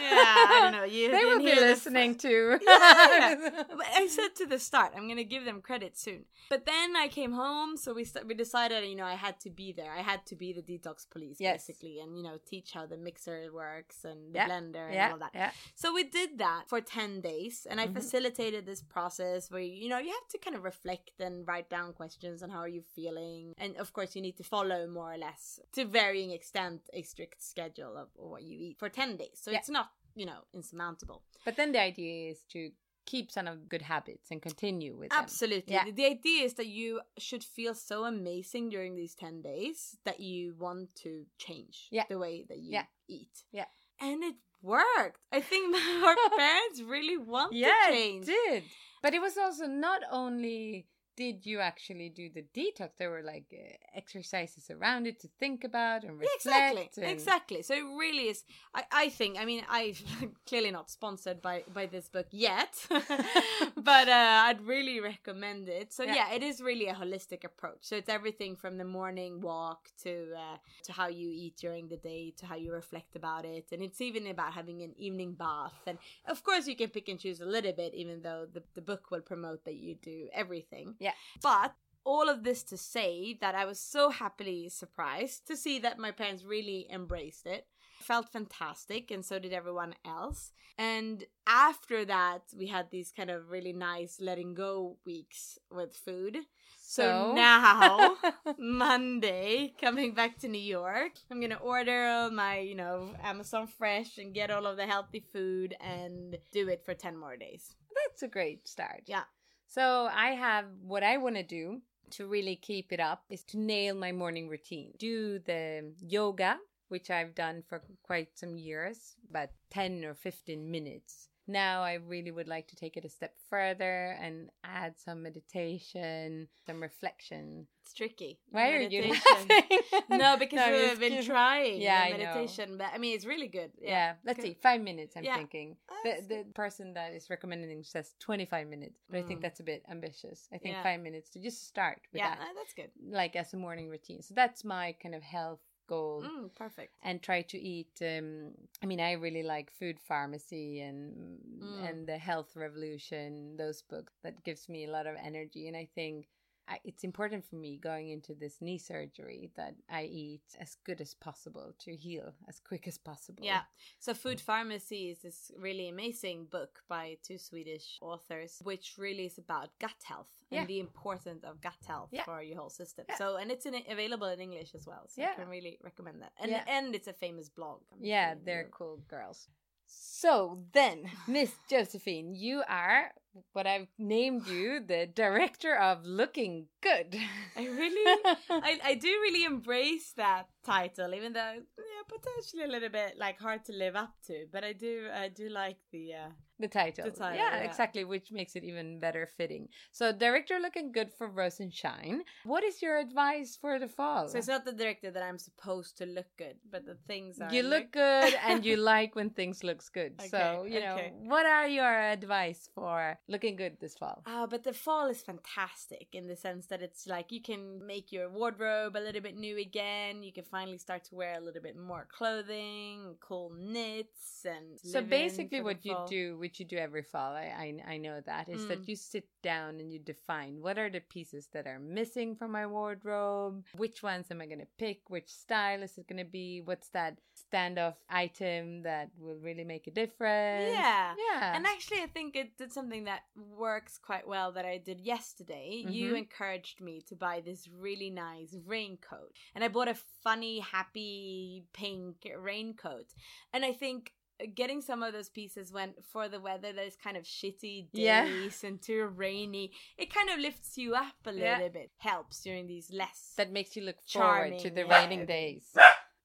Yeah, 0.00 0.34
I 0.48 0.58
don't 0.62 0.72
know. 0.72 0.84
You 0.90 1.10
they 1.10 1.24
will 1.24 1.38
be 1.38 1.54
listening 1.54 2.16
to. 2.16 2.58
yeah, 2.66 3.34
yeah. 3.40 3.62
I 3.94 4.06
said 4.08 4.34
to 4.36 4.46
the 4.46 4.58
start, 4.58 4.92
I'm 4.96 5.06
gonna 5.08 5.24
give 5.24 5.44
them 5.44 5.60
credit 5.62 5.96
soon. 5.98 6.24
But 6.48 6.66
then 6.66 6.96
I 6.96 7.08
came 7.08 7.32
home, 7.32 7.76
so 7.76 7.94
we 7.94 8.04
st- 8.04 8.26
we 8.26 8.34
decided, 8.34 8.84
you 8.88 8.96
know, 8.96 9.04
I 9.04 9.14
had 9.14 9.38
to 9.40 9.50
be 9.50 9.72
there. 9.72 9.92
I 9.92 10.02
had 10.02 10.26
to 10.26 10.36
be 10.36 10.52
the 10.52 10.62
detox 10.62 11.08
police, 11.08 11.36
Yes. 11.40 11.66
basically, 11.66 12.00
and 12.00 12.16
you 12.16 12.22
know, 12.22 12.38
teach 12.46 12.72
how 12.72 12.86
the 12.86 12.96
mixer 12.96 13.50
works 13.52 14.04
and 14.04 14.32
the 14.34 14.38
Yeah, 14.38 14.48
blender 14.48 14.90
and 14.90 15.12
all 15.12 15.18
that. 15.18 15.30
yeah. 15.34 15.50
So 15.74 15.92
we 15.94 16.04
did 16.04 16.38
that 16.38 16.64
for 16.68 16.80
10 16.80 17.20
days, 17.20 17.66
and 17.70 17.80
I 17.80 17.86
Mhm. 17.86 17.94
facilitated 17.94 18.66
this 18.66 18.82
process 18.82 19.50
where, 19.50 19.60
you 19.62 19.88
know, 19.88 19.98
you 19.98 20.10
have 20.10 20.28
to 20.28 20.38
kind 20.38 20.56
of 20.56 20.64
reflect 20.64 21.20
and 21.20 21.46
write 21.46 21.68
down 21.70 21.92
questions 21.92 22.42
on 22.42 22.50
how 22.50 22.58
are 22.58 22.68
you 22.68 22.82
feeling. 22.82 23.54
And 23.58 23.76
of 23.76 23.92
course, 23.92 24.16
you 24.16 24.22
need 24.22 24.36
to 24.38 24.44
follow 24.44 24.86
more 24.86 25.12
or 25.14 25.18
less, 25.18 25.60
to 25.72 25.84
varying 25.84 26.30
extent, 26.32 26.82
a 26.92 27.02
strict 27.02 27.42
schedule 27.42 27.96
of 27.96 28.08
what 28.14 28.42
you 28.42 28.56
eat 28.58 28.78
for 28.78 28.88
10 28.88 29.16
days. 29.16 29.38
So 29.40 29.50
Yeah. 29.50 29.59
It's 29.60 29.70
not, 29.70 29.88
you 30.14 30.26
know, 30.26 30.40
insurmountable. 30.54 31.22
But 31.44 31.56
then 31.56 31.72
the 31.72 31.80
idea 31.80 32.30
is 32.32 32.42
to 32.52 32.70
keep 33.06 33.30
some 33.30 33.46
of 33.48 33.68
good 33.68 33.82
habits 33.82 34.30
and 34.30 34.40
continue 34.42 34.96
with 34.96 35.10
them. 35.10 35.18
Absolutely. 35.22 35.74
Yeah. 35.74 35.84
The- 35.90 36.06
idea 36.06 36.44
is 36.44 36.54
that 36.54 36.66
you 36.66 37.00
should 37.18 37.42
feel 37.42 37.74
so 37.74 38.04
amazing 38.04 38.68
during 38.68 38.94
these 38.94 39.14
10 39.14 39.42
days 39.42 39.96
that 40.04 40.20
you 40.20 40.54
want 40.58 40.94
to 41.02 41.24
change 41.38 41.88
Yeah. 41.90 42.04
the 42.08 42.18
way 42.18 42.44
that 42.48 42.58
you 42.58 42.72
Yeah. 42.72 42.86
eat. 43.08 43.34
Yeah. 43.52 43.66
And 44.00 44.22
it 44.22 44.36
worked. 44.62 45.18
I 45.32 45.40
think 45.40 45.74
our 46.06 46.16
parents 46.36 46.82
really 46.82 47.16
want 47.16 47.52
Yeah, 47.52 47.72
to 47.88 47.92
it 47.92 47.94
change. 47.96 48.26
did. 48.26 48.62
But 49.02 49.14
it 49.14 49.20
was 49.22 49.36
also 49.38 49.66
not 49.66 50.02
only 50.10 50.86
did 51.24 51.38
you 51.50 51.58
actually 51.72 52.08
do 52.20 52.26
the 52.38 52.44
detox, 52.58 52.90
there 52.98 53.10
were 53.14 53.22
like 53.34 53.48
uh, 53.52 53.76
exercises 54.02 54.64
around 54.76 55.02
it 55.10 55.16
to 55.22 55.28
think 55.42 55.58
about 55.70 56.00
and 56.06 56.14
reflect. 56.18 56.36
exactly 56.46 56.86
and- 57.04 57.12
exactly 57.16 57.60
so 57.68 57.72
it 57.82 57.86
really 58.04 58.26
is 58.32 58.38
i 58.74 58.82
i 59.02 59.06
think 59.18 59.32
i 59.42 59.44
mean 59.50 59.62
i 59.78 59.82
am 60.22 60.32
clearly 60.48 60.70
not 60.78 60.86
sponsored 60.98 61.38
by 61.48 61.56
by 61.78 61.84
this 61.94 62.06
book 62.16 62.26
yet 62.48 62.72
but 63.90 64.06
uh 64.08 64.38
i'd 64.46 64.60
really 64.74 64.98
recommend 65.00 65.68
it 65.68 65.92
so 65.92 66.02
Yeah. 66.04 66.14
yeah. 66.18 66.32
it 66.36 66.42
is 66.50 66.56
really 66.70 66.86
a 66.94 66.94
holistic 67.02 67.42
approach 67.50 67.82
so 67.88 67.96
it's 68.00 68.08
everything 68.18 68.52
from 68.62 68.72
the 68.82 68.84
morning 68.98 69.32
walk 69.52 69.82
to 70.04 70.12
uh 70.44 70.56
to 70.86 70.90
how 70.98 71.08
you 71.20 71.28
eat 71.44 71.56
during 71.64 71.84
the 71.88 71.96
day 72.12 72.32
to 72.38 72.46
how 72.50 72.56
you 72.64 72.70
reflect 72.72 73.12
about 73.16 73.44
it 73.44 73.66
and 73.72 73.80
it's 73.82 74.00
even 74.08 74.26
about 74.26 74.52
having 74.60 74.78
an 74.82 74.92
evening 75.06 75.32
bath 75.44 75.78
and 75.86 75.98
of 76.26 76.38
course 76.48 76.64
you 76.70 76.76
can 76.76 76.88
pick 76.96 77.08
and 77.08 77.18
choose 77.24 77.40
a 77.40 77.50
little 77.56 77.72
bit 77.82 77.92
even 78.02 78.16
though 78.22 78.46
the, 78.56 78.62
the 78.74 78.80
book 78.90 79.10
will 79.10 79.20
promote 79.32 79.60
that 79.64 79.74
you 79.84 79.94
do 80.12 80.18
everything 80.32 80.94
Yeah. 80.98 81.09
But 81.42 81.74
all 82.04 82.28
of 82.28 82.44
this 82.44 82.62
to 82.64 82.76
say 82.76 83.36
that 83.40 83.54
I 83.54 83.64
was 83.66 83.78
so 83.78 84.10
happily 84.10 84.68
surprised 84.68 85.46
to 85.48 85.56
see 85.56 85.78
that 85.80 85.98
my 85.98 86.10
parents 86.10 86.44
really 86.44 86.86
embraced 86.90 87.46
it. 87.46 87.66
Felt 88.00 88.32
fantastic, 88.32 89.10
and 89.10 89.22
so 89.22 89.38
did 89.38 89.52
everyone 89.52 89.94
else. 90.06 90.52
And 90.78 91.22
after 91.46 92.06
that, 92.06 92.42
we 92.56 92.68
had 92.68 92.90
these 92.90 93.12
kind 93.14 93.30
of 93.30 93.50
really 93.50 93.74
nice 93.74 94.18
letting 94.18 94.54
go 94.54 94.96
weeks 95.04 95.58
with 95.70 95.94
food. 95.94 96.38
So, 96.80 97.02
So? 97.02 97.34
now, 97.34 98.16
Monday, 98.58 99.74
coming 99.78 100.14
back 100.14 100.38
to 100.38 100.48
New 100.48 100.58
York, 100.60 101.12
I'm 101.30 101.40
gonna 101.40 101.56
order 101.62 102.30
my, 102.32 102.60
you 102.60 102.74
know, 102.74 103.10
Amazon 103.22 103.66
Fresh 103.66 104.16
and 104.16 104.32
get 104.32 104.50
all 104.50 104.64
of 104.66 104.78
the 104.78 104.86
healthy 104.86 105.20
food 105.32 105.76
and 105.80 106.38
do 106.52 106.68
it 106.68 106.82
for 106.86 106.94
10 106.94 107.16
more 107.16 107.36
days. 107.36 107.74
That's 107.94 108.22
a 108.22 108.28
great 108.28 108.66
start. 108.66 109.02
Yeah. 109.06 109.24
So 109.70 110.10
I 110.12 110.30
have 110.30 110.64
what 110.82 111.04
I 111.04 111.16
want 111.18 111.36
to 111.36 111.44
do 111.44 111.82
to 112.10 112.26
really 112.26 112.56
keep 112.56 112.92
it 112.92 112.98
up 112.98 113.22
is 113.30 113.44
to 113.44 113.56
nail 113.56 113.94
my 113.94 114.10
morning 114.10 114.48
routine. 114.48 114.94
Do 114.98 115.38
the 115.38 115.92
yoga, 116.00 116.58
which 116.88 117.08
I've 117.08 117.36
done 117.36 117.62
for 117.68 117.80
quite 118.02 118.36
some 118.36 118.58
years, 118.58 119.14
about 119.30 119.50
10 119.70 120.04
or 120.04 120.14
15 120.14 120.68
minutes. 120.68 121.28
Now 121.50 121.82
I 121.82 121.94
really 121.94 122.30
would 122.30 122.48
like 122.48 122.68
to 122.68 122.76
take 122.76 122.96
it 122.96 123.04
a 123.04 123.08
step 123.08 123.34
further 123.48 124.16
and 124.20 124.50
add 124.62 124.94
some 124.98 125.22
meditation, 125.22 126.48
some 126.66 126.80
reflection. 126.80 127.66
It's 127.82 127.94
tricky. 127.94 128.38
Why 128.50 128.72
are 128.72 128.80
you 128.80 129.02
no, 130.08 130.36
because 130.38 130.56
No, 130.70 130.70
we've 130.72 131.00
been 131.00 131.24
trying 131.24 131.80
Yeah, 131.80 132.08
the 132.08 132.14
I 132.14 132.18
meditation, 132.18 132.76
but 132.78 132.88
I 132.94 132.98
mean, 132.98 133.14
it's 133.16 133.24
really 133.24 133.48
good. 133.48 133.72
Yeah, 133.80 134.14
let's 134.24 134.42
see, 134.42 134.54
five 134.62 134.80
minutes. 134.80 135.16
I'm 135.16 135.24
Yeah. 135.24 135.36
thinking 135.36 135.76
Oh, 135.90 135.96
the 136.04 136.22
the 136.28 136.44
person 136.54 136.94
that 136.94 137.12
is 137.12 137.28
recommending 137.30 137.82
says 137.82 138.14
25 138.20 138.68
minutes, 138.68 139.00
but 139.10 139.18
I 139.18 139.22
think 139.22 139.40
Mm. 139.40 139.42
that's 139.42 139.60
a 139.60 139.64
bit 139.64 139.82
ambitious. 139.90 140.48
I 140.52 140.58
think 140.58 140.74
Yeah. 140.76 140.82
five 140.82 141.00
minutes 141.00 141.30
to 141.30 141.40
just 141.40 141.66
start 141.66 142.00
with 142.12 142.20
Yeah, 142.20 142.36
that, 142.36 142.40
uh, 142.40 142.52
that's 142.54 142.74
good. 142.74 142.90
like 143.02 143.34
as 143.34 143.52
a 143.54 143.56
morning 143.56 143.88
routine. 143.88 144.22
So 144.22 144.34
that's 144.34 144.64
my 144.64 144.92
kind 145.02 145.14
of 145.14 145.22
health 145.22 145.60
goal. 145.90 146.22
Mm, 146.24 146.54
perfect. 146.54 146.92
And 147.02 147.22
try 147.22 147.42
to 147.42 147.58
eat. 147.58 147.94
Um, 148.00 148.52
I 148.82 148.86
mean, 148.86 149.00
I 149.00 149.12
really 149.12 149.42
like 149.42 149.70
Food 149.70 149.98
Pharmacy 150.00 150.80
and 150.80 151.38
Mm. 151.60 151.88
and 151.88 151.98
the 152.06 152.18
Health 152.18 152.56
Revolution. 152.56 153.56
Those 153.56 153.82
books 153.82 154.14
that 154.22 154.42
gives 154.44 154.68
me 154.68 154.84
a 154.84 154.90
lot 154.90 155.06
of 155.06 155.16
energy, 155.30 155.68
and 155.68 155.76
I 155.76 155.86
think 155.94 156.26
I, 156.70 156.78
it's 156.84 157.02
important 157.02 157.44
for 157.44 157.56
me 157.56 157.76
going 157.76 158.10
into 158.10 158.32
this 158.34 158.58
knee 158.60 158.78
surgery 158.78 159.50
that 159.56 159.74
I 159.90 160.04
eat 160.04 160.42
as 160.60 160.76
good 160.84 161.00
as 161.00 161.14
possible 161.14 161.74
to 161.80 161.96
heal 161.96 162.32
as 162.48 162.60
quick 162.60 162.86
as 162.86 162.96
possible. 162.96 163.44
Yeah. 163.44 163.62
So, 163.98 164.14
Food 164.14 164.38
mm. 164.38 164.42
Pharmacy 164.42 165.10
is 165.10 165.18
this 165.18 165.50
really 165.58 165.88
amazing 165.88 166.46
book 166.50 166.82
by 166.88 167.16
two 167.26 167.38
Swedish 167.38 167.98
authors, 168.00 168.60
which 168.62 168.94
really 168.98 169.26
is 169.26 169.38
about 169.38 169.70
gut 169.80 170.00
health 170.04 170.30
Yeah. 170.50 170.60
and 170.60 170.68
the 170.68 170.78
importance 170.78 171.42
of 171.44 171.60
gut 171.60 171.82
health 171.86 172.10
Yeah. 172.12 172.24
for 172.24 172.40
your 172.42 172.58
whole 172.58 172.70
system. 172.70 173.04
Yeah. 173.08 173.16
So, 173.16 173.36
and 173.36 173.50
it's 173.50 173.66
in, 173.66 173.74
available 173.90 174.28
in 174.28 174.40
English 174.40 174.74
as 174.74 174.86
well. 174.86 175.06
So, 175.08 175.22
Yeah. 175.22 175.32
I 175.32 175.34
can 175.34 175.48
really 175.48 175.78
recommend 175.82 176.22
that. 176.22 176.32
And 176.40 176.50
Yeah. 176.52 176.64
and 176.68 176.94
it's 176.94 177.08
a 177.08 177.12
famous 177.12 177.48
blog. 177.48 177.80
I'm 177.92 177.98
Yeah, 178.04 178.34
they're 178.44 178.68
cool 178.70 178.98
girls. 179.08 179.48
So 179.90 180.58
then, 180.72 181.10
Miss 181.26 181.52
Josephine, 181.68 182.34
you 182.34 182.62
are 182.68 183.10
what 183.52 183.66
I've 183.66 183.88
named 183.98 184.46
you 184.48 184.80
the 184.80 185.06
director 185.06 185.74
of 185.74 186.04
looking 186.04 186.66
good. 186.82 187.16
I 187.56 187.66
really, 187.66 188.20
I, 188.50 188.80
I 188.84 188.94
do 188.94 189.08
really 189.08 189.44
embrace 189.44 190.12
that 190.16 190.46
title, 190.64 191.14
even 191.14 191.32
though 191.32 191.54
yeah, 191.54 192.02
potentially 192.08 192.64
a 192.64 192.68
little 192.68 192.88
bit 192.88 193.18
like 193.18 193.38
hard 193.38 193.64
to 193.66 193.72
live 193.72 193.96
up 193.96 194.14
to, 194.26 194.46
but 194.52 194.64
I 194.64 194.72
do 194.72 195.08
I 195.14 195.28
do 195.28 195.48
like 195.48 195.78
the 195.92 196.14
uh 196.14 196.28
the 196.60 196.68
title. 196.68 197.04
The 197.04 197.10
title, 197.10 197.36
yeah, 197.36 197.56
yeah. 197.58 197.68
exactly, 197.68 198.04
which 198.04 198.30
makes 198.30 198.56
it 198.56 198.64
even 198.64 199.00
better 199.00 199.28
fitting. 199.36 199.68
So, 199.92 200.12
director 200.12 200.58
looking 200.60 200.92
good 200.92 201.12
for 201.12 201.28
Rose 201.28 201.60
and 201.60 201.72
Shine. 201.72 202.22
What 202.44 202.64
is 202.64 202.82
your 202.82 202.98
advice 202.98 203.56
for 203.60 203.78
the 203.78 203.88
fall? 203.88 204.28
so 204.28 204.38
it's 204.38 204.48
not 204.48 204.64
the 204.64 204.72
director 204.72 205.10
that 205.10 205.22
I'm 205.22 205.38
supposed 205.38 205.98
to 205.98 206.06
look 206.06 206.26
good, 206.36 206.56
but 206.70 206.86
the 206.86 206.96
things 207.06 207.40
are 207.40 207.52
you 207.52 207.62
look 207.62 207.92
good 207.92 208.34
and 208.46 208.64
you 208.64 208.76
like 208.76 209.14
when 209.16 209.30
things 209.30 209.64
looks 209.64 209.88
good. 209.88 210.20
so, 210.30 210.64
Okay, 210.64 210.74
you 210.74 210.80
know, 210.80 210.98
what 211.22 211.46
are 211.46 211.66
your 211.66 211.92
advice 212.10 212.68
for 212.74 213.18
looking 213.28 213.56
good 213.56 213.76
this 213.80 213.96
fall? 213.96 214.22
Oh, 214.26 214.46
but 214.46 214.64
the 214.64 214.72
fall 214.72 215.08
is 215.08 215.22
fantastic 215.22 216.08
in 216.12 216.26
the 216.26 216.36
sense 216.36 216.66
that 216.66 216.82
it's 216.82 217.06
like 217.06 217.32
you 217.32 217.42
can 217.42 217.86
make 217.86 218.12
your 218.12 218.28
wardrobe 218.28 218.96
a 218.96 219.00
little 219.00 219.20
bit 219.20 219.36
new 219.36 219.58
again. 219.58 220.22
You 220.22 220.32
can 220.32 220.44
finally 220.44 220.78
start 220.78 221.04
to 221.04 221.14
wear 221.14 221.36
a 221.36 221.40
little 221.40 221.62
bit 221.62 221.76
more 221.76 222.06
clothing, 222.10 223.16
cool 223.20 223.52
knits, 223.58 224.44
and 224.44 224.78
So 224.82 225.02
basically, 225.02 225.60
what 225.60 225.84
you 225.84 225.96
do, 226.08 226.36
which 226.50 226.58
you 226.58 226.66
do 226.66 226.76
every 226.78 227.02
fall, 227.02 227.32
I 227.32 227.54
I, 227.86 227.92
I 227.94 227.96
know 227.98 228.20
that 228.26 228.48
is 228.48 228.62
Mm. 228.62 228.68
that 228.68 228.88
you 228.88 228.96
sit 228.96 229.28
down 229.42 229.78
and 229.78 229.92
you 229.92 230.00
define 230.00 230.60
what 230.60 230.78
are 230.78 230.90
the 230.90 231.00
pieces 231.00 231.46
that 231.52 231.66
are 231.68 231.78
missing 231.78 232.34
from 232.34 232.50
my 232.50 232.66
wardrobe, 232.66 233.64
which 233.76 234.02
ones 234.02 234.26
am 234.30 234.40
I 234.40 234.46
going 234.46 234.58
to 234.58 234.66
pick, 234.78 235.08
which 235.08 235.28
style 235.28 235.82
is 235.82 235.96
it 235.96 236.08
going 236.08 236.18
to 236.18 236.30
be, 236.30 236.60
what's 236.60 236.88
that 236.88 237.18
standoff 237.38 237.94
item 238.08 238.82
that 238.82 239.10
will 239.16 239.36
really 239.36 239.64
make 239.64 239.86
a 239.86 239.92
difference. 239.92 240.74
Yeah. 240.74 241.14
yeah, 241.16 241.54
And 241.56 241.64
actually, 241.66 242.02
I 242.02 242.06
think 242.06 242.34
it 242.36 242.56
did 242.58 242.72
something 242.72 243.04
that 243.04 243.22
works 243.36 243.96
quite 243.98 244.26
well 244.26 244.50
that 244.52 244.64
I 244.64 244.78
did 244.78 245.00
yesterday. 245.00 245.84
You 245.86 246.14
Mhm. 246.14 246.18
encouraged 246.18 246.80
me 246.80 247.00
to 247.02 247.14
buy 247.14 247.40
this 247.40 247.68
really 247.68 248.10
nice 248.10 248.56
raincoat. 248.66 249.32
And 249.54 249.62
I 249.64 249.68
bought 249.68 249.88
a 249.88 249.94
funny, 249.94 250.58
happy 250.60 251.64
pink 251.72 252.16
raincoat. 252.36 253.14
And 253.52 253.64
I 253.64 253.72
think 253.72 254.12
getting 254.54 254.80
some 254.80 255.02
of 255.02 255.12
those 255.12 255.28
pieces 255.28 255.72
when 255.72 255.94
for 256.12 256.28
the 256.28 256.40
weather 256.40 256.72
that 256.72 256.84
is 256.84 256.96
kind 256.96 257.16
of 257.16 257.24
shitty 257.24 257.88
Yeah. 257.92 258.24
days 258.24 258.62
and 258.64 258.80
too 258.80 259.06
rainy, 259.06 259.72
it 259.98 260.12
kind 260.12 260.30
of 260.30 260.38
lifts 260.38 260.76
you 260.78 260.94
up 260.94 261.14
a 261.26 261.32
little 261.32 261.46
Yeah. 261.46 261.68
bit. 261.68 261.90
Helps 261.98 262.40
during 262.42 262.66
these 262.66 262.90
less. 262.92 263.34
that 263.36 263.50
makes 263.52 263.76
you 263.76 263.82
look 263.82 264.00
forward 264.02 264.58
to 264.60 264.70
the 264.70 264.82
yeah. 264.86 264.98
raining 265.00 265.26
days. 265.26 265.70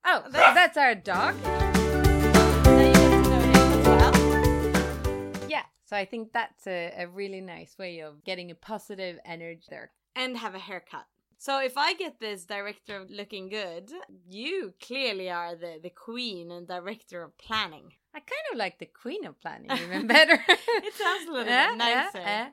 Oh, 0.06 0.23
That's- 0.30 0.54
that's 0.56 0.78
our 0.78 0.95
dog. 0.95 1.36
Now 1.43 2.80
you 2.80 2.91
get 2.93 2.93
to 2.93 3.30
know 3.30 3.39
him 3.41 3.56
as 3.80 3.88
well. 3.88 5.49
Yeah, 5.49 5.63
so 5.86 5.95
I 5.95 6.06
think 6.06 6.32
that's 6.34 6.67
a, 6.67 6.93
a 6.97 7.08
really 7.08 7.41
nice 7.41 7.78
way 7.78 7.99
of 7.99 8.23
getting 8.23 8.51
a 8.51 8.56
positive 8.56 9.19
energy 9.25 9.63
there. 9.69 9.91
and 10.15 10.38
have 10.38 10.56
a 10.56 10.60
haircut. 10.60 11.06
So 11.38 11.60
if 11.62 11.78
I 11.78 11.93
get 11.93 12.19
this 12.19 12.45
director 12.45 12.95
of 12.95 13.10
looking 13.12 13.49
good, 13.49 13.91
you 14.30 14.73
clearly 14.82 15.30
are 15.30 15.54
the, 15.56 15.80
the 15.84 15.89
queen 15.89 16.49
and 16.49 16.65
director 16.67 17.21
of 17.21 17.38
planning. 17.38 17.93
I 18.15 18.19
kind 18.19 18.45
of 18.54 18.58
like 18.58 18.80
the 18.80 18.86
queen 18.86 19.25
of 19.25 19.39
planning 19.41 19.71
even 19.84 20.08
better. 20.08 20.39
It 20.88 20.93
sounds 20.93 21.28
a 21.28 21.32
little 21.32 21.54
Eh, 21.54 21.67
bit 21.67 21.78
nicer. 21.78 22.17
eh, 22.19 22.43
eh. 22.45 22.49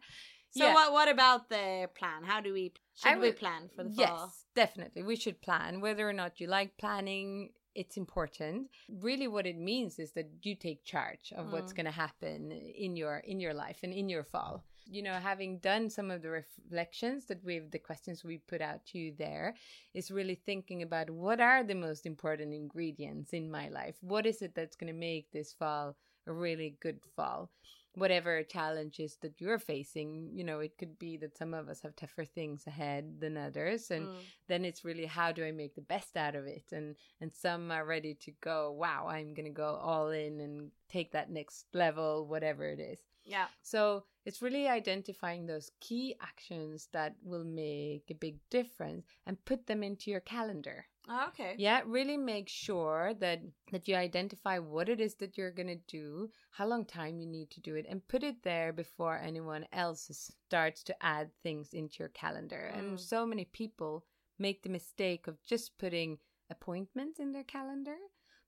So 0.50 0.64
Yeah. 0.66 0.74
what 0.74 0.92
what 0.92 1.08
about 1.08 1.48
the 1.48 1.88
plan? 1.98 2.24
How 2.24 2.40
do 2.40 2.52
we 2.52 2.72
should 2.94 3.12
I 3.12 3.16
we 3.16 3.32
plan 3.32 3.70
for 3.74 3.84
the 3.84 3.90
fall? 3.90 4.26
Yes, 4.26 4.44
definitely. 4.54 5.02
We 5.02 5.16
should 5.16 5.40
plan. 5.40 5.80
Whether 5.80 6.06
or 6.08 6.12
not 6.12 6.40
you 6.40 6.46
like 6.46 6.76
planning, 6.76 7.50
it's 7.74 7.96
important. 7.96 8.68
Really 9.08 9.28
what 9.28 9.46
it 9.46 9.56
means 9.56 9.98
is 9.98 10.12
that 10.12 10.28
you 10.42 10.54
take 10.56 10.84
charge 10.84 11.32
of 11.38 11.52
what's 11.52 11.72
Mm. 11.72 11.76
going 11.76 11.86
to 11.86 11.92
happen 12.04 12.52
in 12.86 12.96
your 12.96 13.16
in 13.32 13.38
your 13.40 13.54
life 13.54 13.78
and 13.84 13.92
in 13.94 14.08
your 14.10 14.24
fall. 14.24 14.64
You 14.90 15.02
know, 15.02 15.14
having 15.14 15.58
done 15.58 15.88
some 15.90 16.10
of 16.10 16.22
the 16.22 16.30
reflections 16.30 17.26
that 17.26 17.42
we've 17.44 17.70
the 17.70 17.78
questions 17.78 18.24
we 18.24 18.38
put 18.38 18.60
out 18.60 18.84
to 18.86 18.98
you 18.98 19.12
there 19.16 19.54
is 19.94 20.10
really 20.10 20.34
thinking 20.34 20.82
about 20.82 21.08
what 21.10 21.40
are 21.40 21.62
the 21.64 21.74
most 21.74 22.04
important 22.04 22.52
ingredients 22.52 23.32
in 23.32 23.50
my 23.50 23.68
life? 23.68 23.96
What 24.00 24.26
is 24.26 24.42
it 24.42 24.54
that's 24.54 24.76
going 24.76 24.92
to 24.92 24.98
make 24.98 25.30
this 25.30 25.52
fall 25.52 25.96
a 26.26 26.32
really 26.32 26.76
good 26.80 27.00
fall? 27.16 27.50
whatever 27.94 28.42
challenges 28.42 29.18
that 29.20 29.38
you're 29.38 29.58
facing 29.58 30.30
you 30.32 30.42
know 30.42 30.60
it 30.60 30.78
could 30.78 30.98
be 30.98 31.18
that 31.18 31.36
some 31.36 31.52
of 31.52 31.68
us 31.68 31.82
have 31.82 31.94
tougher 31.94 32.24
things 32.24 32.66
ahead 32.66 33.20
than 33.20 33.36
others 33.36 33.90
and 33.90 34.08
Mm. 34.08 34.16
then 34.48 34.64
it's 34.64 34.82
really 34.82 35.04
how 35.04 35.30
do 35.30 35.44
i 35.44 35.52
make 35.52 35.74
the 35.74 35.82
best 35.82 36.16
out 36.16 36.34
of 36.34 36.46
it 36.46 36.64
and 36.72 36.96
and 37.20 37.30
some 37.34 37.70
are 37.70 37.84
ready 37.84 38.14
to 38.14 38.30
go 38.40 38.72
wow 38.72 39.08
i'm 39.08 39.34
gonna 39.34 39.50
go 39.50 39.74
all 39.76 40.08
in 40.08 40.40
and 40.40 40.70
take 40.88 41.12
that 41.12 41.28
next 41.30 41.66
level 41.74 42.26
whatever 42.26 42.64
it 42.64 42.80
is 42.80 43.00
Yeah. 43.26 43.48
so 43.60 44.04
it's 44.24 44.42
really 44.42 44.68
identifying 44.68 45.46
those 45.46 45.70
key 45.80 46.14
actions 46.20 46.88
that 46.92 47.14
will 47.22 47.44
make 47.44 48.04
a 48.10 48.14
big 48.14 48.36
difference 48.50 49.04
and 49.26 49.44
put 49.44 49.66
them 49.66 49.82
into 49.82 50.10
your 50.10 50.20
calendar 50.20 50.86
Oh, 51.08 51.26
okay. 51.30 51.54
yeah 51.58 51.80
really 51.84 52.16
make 52.16 52.48
sure 52.48 53.12
that 53.18 53.40
that 53.72 53.88
you 53.88 53.96
identify 53.96 54.58
what 54.60 54.88
it 54.88 55.00
is 55.00 55.16
that 55.16 55.36
you're 55.36 55.50
going 55.50 55.66
to 55.78 55.98
do 55.98 56.30
how 56.52 56.66
long 56.66 56.84
time 56.84 57.18
you 57.18 57.26
need 57.26 57.50
to 57.50 57.60
do 57.60 57.74
it 57.74 57.86
and 57.88 58.06
put 58.06 58.22
it 58.22 58.42
there 58.44 58.72
before 58.72 59.18
anyone 59.18 59.66
else 59.72 60.08
starts 60.46 60.84
to 60.84 60.94
add 61.04 61.28
things 61.42 61.74
into 61.74 61.96
your 61.98 62.08
calendar 62.10 62.70
Mm. 62.72 62.78
and 62.78 63.00
so 63.00 63.26
many 63.26 63.44
people 63.46 64.04
make 64.38 64.62
the 64.62 64.68
mistake 64.78 65.26
of 65.26 65.42
just 65.42 65.76
putting 65.78 66.18
appointments 66.50 67.18
in 67.18 67.32
their 67.32 67.44
calendar 67.44 67.96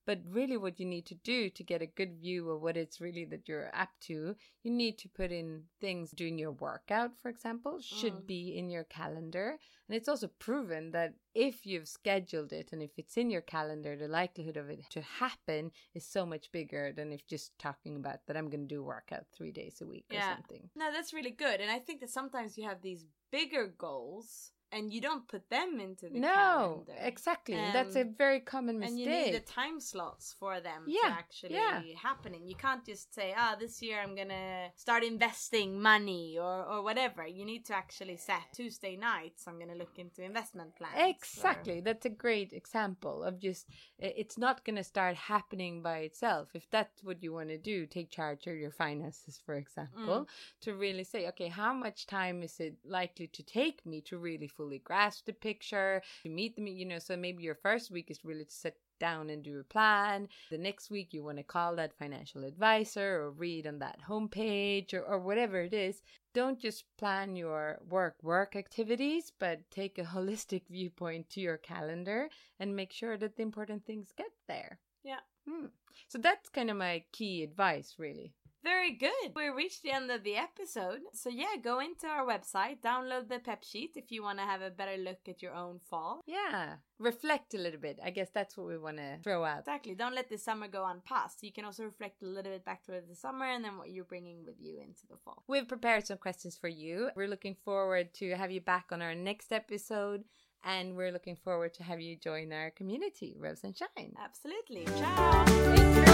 but 0.07 0.21
really 0.29 0.57
what 0.57 0.79
you 0.81 0.87
need 0.87 1.07
to 1.07 1.15
do 1.15 1.49
to 1.51 1.63
get 1.63 1.83
a 1.83 1.87
good 1.87 2.19
view 2.21 2.51
of 2.51 2.61
what 2.61 2.77
it's 2.77 3.01
really 3.01 3.25
that 3.25 3.49
you're 3.49 3.71
up 3.75 3.91
to 4.01 4.35
you 4.63 4.71
need 4.71 4.99
to 4.99 5.09
put 5.09 5.31
in 5.33 5.63
things 5.81 6.11
doing 6.11 6.39
your 6.39 6.53
workout 6.53 7.13
for 7.21 7.29
example 7.29 7.81
should 7.81 8.15
Mm. 8.15 8.27
be 8.27 8.57
in 8.59 8.71
your 8.71 8.85
calendar 8.85 9.59
and 9.89 9.97
it's 9.97 10.09
also 10.09 10.29
proven 10.39 10.93
that 10.93 11.15
if 11.35 11.67
you've 11.67 11.89
scheduled 11.89 12.53
it 12.53 12.71
and 12.73 12.83
if 12.83 12.93
it's 12.97 13.17
in 13.19 13.29
your 13.31 13.43
calendar, 13.43 13.97
the 13.97 14.09
likelihood 14.09 14.57
of 14.57 14.71
it 14.71 14.81
to 14.91 15.03
happen 15.03 15.73
is 15.95 16.07
so 16.07 16.25
much 16.25 16.51
bigger 16.53 16.91
than 16.91 17.13
if 17.13 17.27
just 17.27 17.59
talking 17.59 17.97
about 17.97 18.21
that 18.27 18.37
I'm 18.37 18.49
going 18.49 18.67
to 18.67 18.75
do 18.75 18.83
workout 18.83 19.27
three 19.37 19.53
days 19.53 19.83
a 19.83 19.87
week 19.87 20.07
or 20.11 20.15
something. 20.37 20.71
No, 20.75 20.91
that's 20.91 21.13
really 21.13 21.33
good. 21.33 21.61
And 21.61 21.71
I 21.71 21.81
think 21.81 22.01
that 22.01 22.09
sometimes 22.09 22.57
you 22.57 22.65
have 22.65 22.81
these 22.81 23.05
bigger 23.31 23.67
goals 23.67 24.53
and 24.75 24.93
you 24.93 25.01
don't 25.01 25.27
put 25.29 25.49
them 25.51 25.71
into 25.81 26.09
the 26.09 26.19
No, 26.21 26.29
calendar. 26.35 26.95
exactly. 27.13 27.55
and 27.55 27.75
that's 27.75 27.97
a 27.97 28.03
Um, 28.03 28.15
very 28.25 28.41
common 28.41 28.75
mistake. 28.81 28.91
and 28.91 28.99
you 29.01 29.07
need 29.09 29.35
the 29.35 29.41
time 29.61 29.79
slots 29.81 30.33
for 30.41 30.61
them 30.61 30.83
Yeah, 30.89 31.09
to 31.11 31.15
actually 31.25 31.55
yeah. 31.55 31.81
happening. 32.09 32.43
You 32.53 32.57
can't 32.57 32.85
just 32.85 33.15
say, 33.15 33.29
"Ah, 33.37 33.55
this 33.63 33.75
year 33.83 33.99
I'm 34.03 34.15
gonna 34.21 34.73
start 34.85 35.03
investing 35.05 35.81
money" 35.93 36.27
or 36.47 36.57
or 36.73 36.79
whatever. 36.89 37.23
You 37.39 37.45
need 37.53 37.65
to 37.67 37.75
actually 37.75 38.17
set 38.17 38.45
Tuesday 38.53 38.97
nights. 38.97 39.41
I'm 39.47 39.59
gonna 39.59 39.81
look 39.83 39.97
into 40.05 40.23
investment 40.23 40.71
plans. 40.79 40.97
or- 40.99 41.09
Exactly. 41.15 41.81
That's 41.81 42.07
a 42.07 42.11
great 42.27 42.53
example 42.53 43.17
of 43.29 43.39
just 43.39 43.65
it's 43.99 44.37
not 44.47 44.65
going 44.65 44.77
to 44.77 44.85
start 44.95 45.15
happening 45.17 45.83
by 45.83 45.99
itself. 46.09 46.45
If 46.55 46.69
that's 46.71 47.03
what 47.03 47.23
you 47.23 47.33
want 47.33 47.49
to 47.51 47.59
do, 47.59 47.87
take 47.87 48.11
charge 48.11 48.47
of 48.47 48.57
your 48.57 48.71
finances, 48.73 49.39
for 49.47 49.55
example, 49.55 50.27
to 50.65 50.75
really 50.75 51.05
say, 51.05 51.29
okay, 51.29 51.49
how 51.49 51.73
much 51.73 52.07
time 52.07 52.43
is 52.43 52.61
it 52.61 52.75
likely 52.85 53.29
to 53.29 53.43
take 53.43 53.85
me 53.87 54.01
to 54.03 54.19
really 54.19 54.49
fully 54.65 54.79
grasp 54.79 55.27
the 55.27 55.33
picture, 55.33 56.03
to 56.23 56.29
meet 56.29 56.57
them, 56.57 56.67
you 56.67 56.85
know, 56.87 56.99
so 56.99 57.17
maybe 57.17 57.43
your 57.43 57.55
first 57.55 57.91
week 57.91 58.11
is 58.11 58.25
really 58.25 58.45
to 58.45 58.53
sit 58.53 58.77
down 59.01 59.29
and 59.31 59.43
do 59.43 59.59
a 59.61 59.65
plan. 59.65 60.29
The 60.51 60.59
next 60.59 60.91
week 60.91 61.13
you 61.13 61.25
want 61.25 61.39
to 61.39 61.43
call 61.45 61.77
that 61.77 61.99
financial 61.99 62.45
advisor 62.45 63.21
or 63.23 63.31
read 63.31 63.67
on 63.67 63.79
that 63.81 63.99
homepage 64.09 64.95
or, 64.95 65.03
or 65.03 65.19
whatever 65.19 65.61
it 65.61 65.75
is 65.75 66.03
don't 66.33 66.59
just 66.61 66.85
plan 66.99 67.37
your 67.37 67.79
work 67.89 68.17
work 68.23 68.57
activities 68.57 69.33
but 69.39 69.61
take 69.71 69.99
a 69.99 70.03
holistic 70.15 70.63
viewpoint 70.71 71.29
to 71.31 71.41
your 71.41 71.57
calendar 71.59 72.29
and 72.59 72.75
make 72.75 72.93
sure 72.93 73.17
that 73.17 73.37
the 73.37 73.43
important 73.43 73.85
things 73.85 74.13
get 74.17 74.33
there 74.49 74.79
Yeah. 75.05 75.21
Hmm. 75.49 75.67
so 76.09 76.19
that's 76.19 76.49
kind 76.49 76.71
of 76.71 76.77
my 76.77 77.05
key 77.13 77.43
advice 77.43 77.97
really 77.99 78.33
Very 78.65 78.93
good. 78.93 79.33
We 79.37 79.49
reached 79.51 79.83
the 79.83 79.93
end 79.93 80.11
of 80.11 80.25
the 80.25 80.37
episode. 80.37 81.01
So 81.13 81.29
yeah, 81.29 81.57
go 81.63 81.79
into 81.81 82.07
our 82.07 82.25
website, 82.27 82.81
download 82.83 83.29
the 83.29 83.39
pep 83.39 83.63
sheet 83.63 83.93
if 83.95 84.11
you 84.11 84.23
want 84.23 84.39
to 84.39 84.45
have 84.45 84.63
a 84.63 84.71
better 84.71 84.97
look 84.97 85.21
at 85.29 85.43
your 85.43 85.55
own 85.55 85.79
fall. 85.91 86.23
yeah 86.27 86.77
reflect 87.01 87.53
a 87.55 87.59
little 87.59 87.81
bit 87.81 87.99
i 88.05 88.09
guess 88.09 88.31
that's 88.33 88.57
what 88.57 88.69
we 88.69 88.79
want 88.79 88.97
to 88.97 89.19
throw 89.25 89.45
out 89.45 89.59
Exactly. 89.59 89.95
Don't 89.97 90.15
let 90.15 90.29
the 90.31 90.39
summer 90.39 90.69
go 90.69 90.87
unpassed. 90.87 91.43
You 91.43 91.53
can 91.53 91.65
also 91.65 91.83
reflect 91.85 92.23
a 92.23 92.27
little 92.27 92.53
bit 92.53 92.65
back 92.65 92.85
towards 92.87 93.09
the 93.09 93.17
summer 93.17 93.47
and 93.47 93.65
then 93.65 93.77
what 93.79 93.91
you're 93.91 94.05
bringing 94.05 94.45
with 94.45 94.55
you 94.61 94.79
into 94.81 95.05
the 95.11 95.17
fall. 95.25 95.43
We've 95.49 95.67
prepared 95.67 96.07
some 96.07 96.19
questions 96.19 96.57
for 96.57 96.69
you. 96.69 97.11
We're 97.17 97.29
looking 97.35 97.57
forward 97.65 98.15
to 98.21 98.31
have 98.37 98.53
you 98.53 98.61
back 98.61 98.87
on 98.93 99.03
our 99.03 99.15
next 99.15 99.53
episode, 99.53 100.23
and 100.63 100.95
we're 100.97 101.11
looking 101.13 101.37
forward 101.37 101.75
to 101.75 101.83
have 101.83 102.01
you 102.01 102.17
join 102.17 102.53
our 102.53 102.71
community, 102.71 103.37
Rose 103.39 103.65
and 103.65 103.77
Shine. 103.77 104.13
Absolutely. 104.23 104.85
Ciao. 105.01 106.14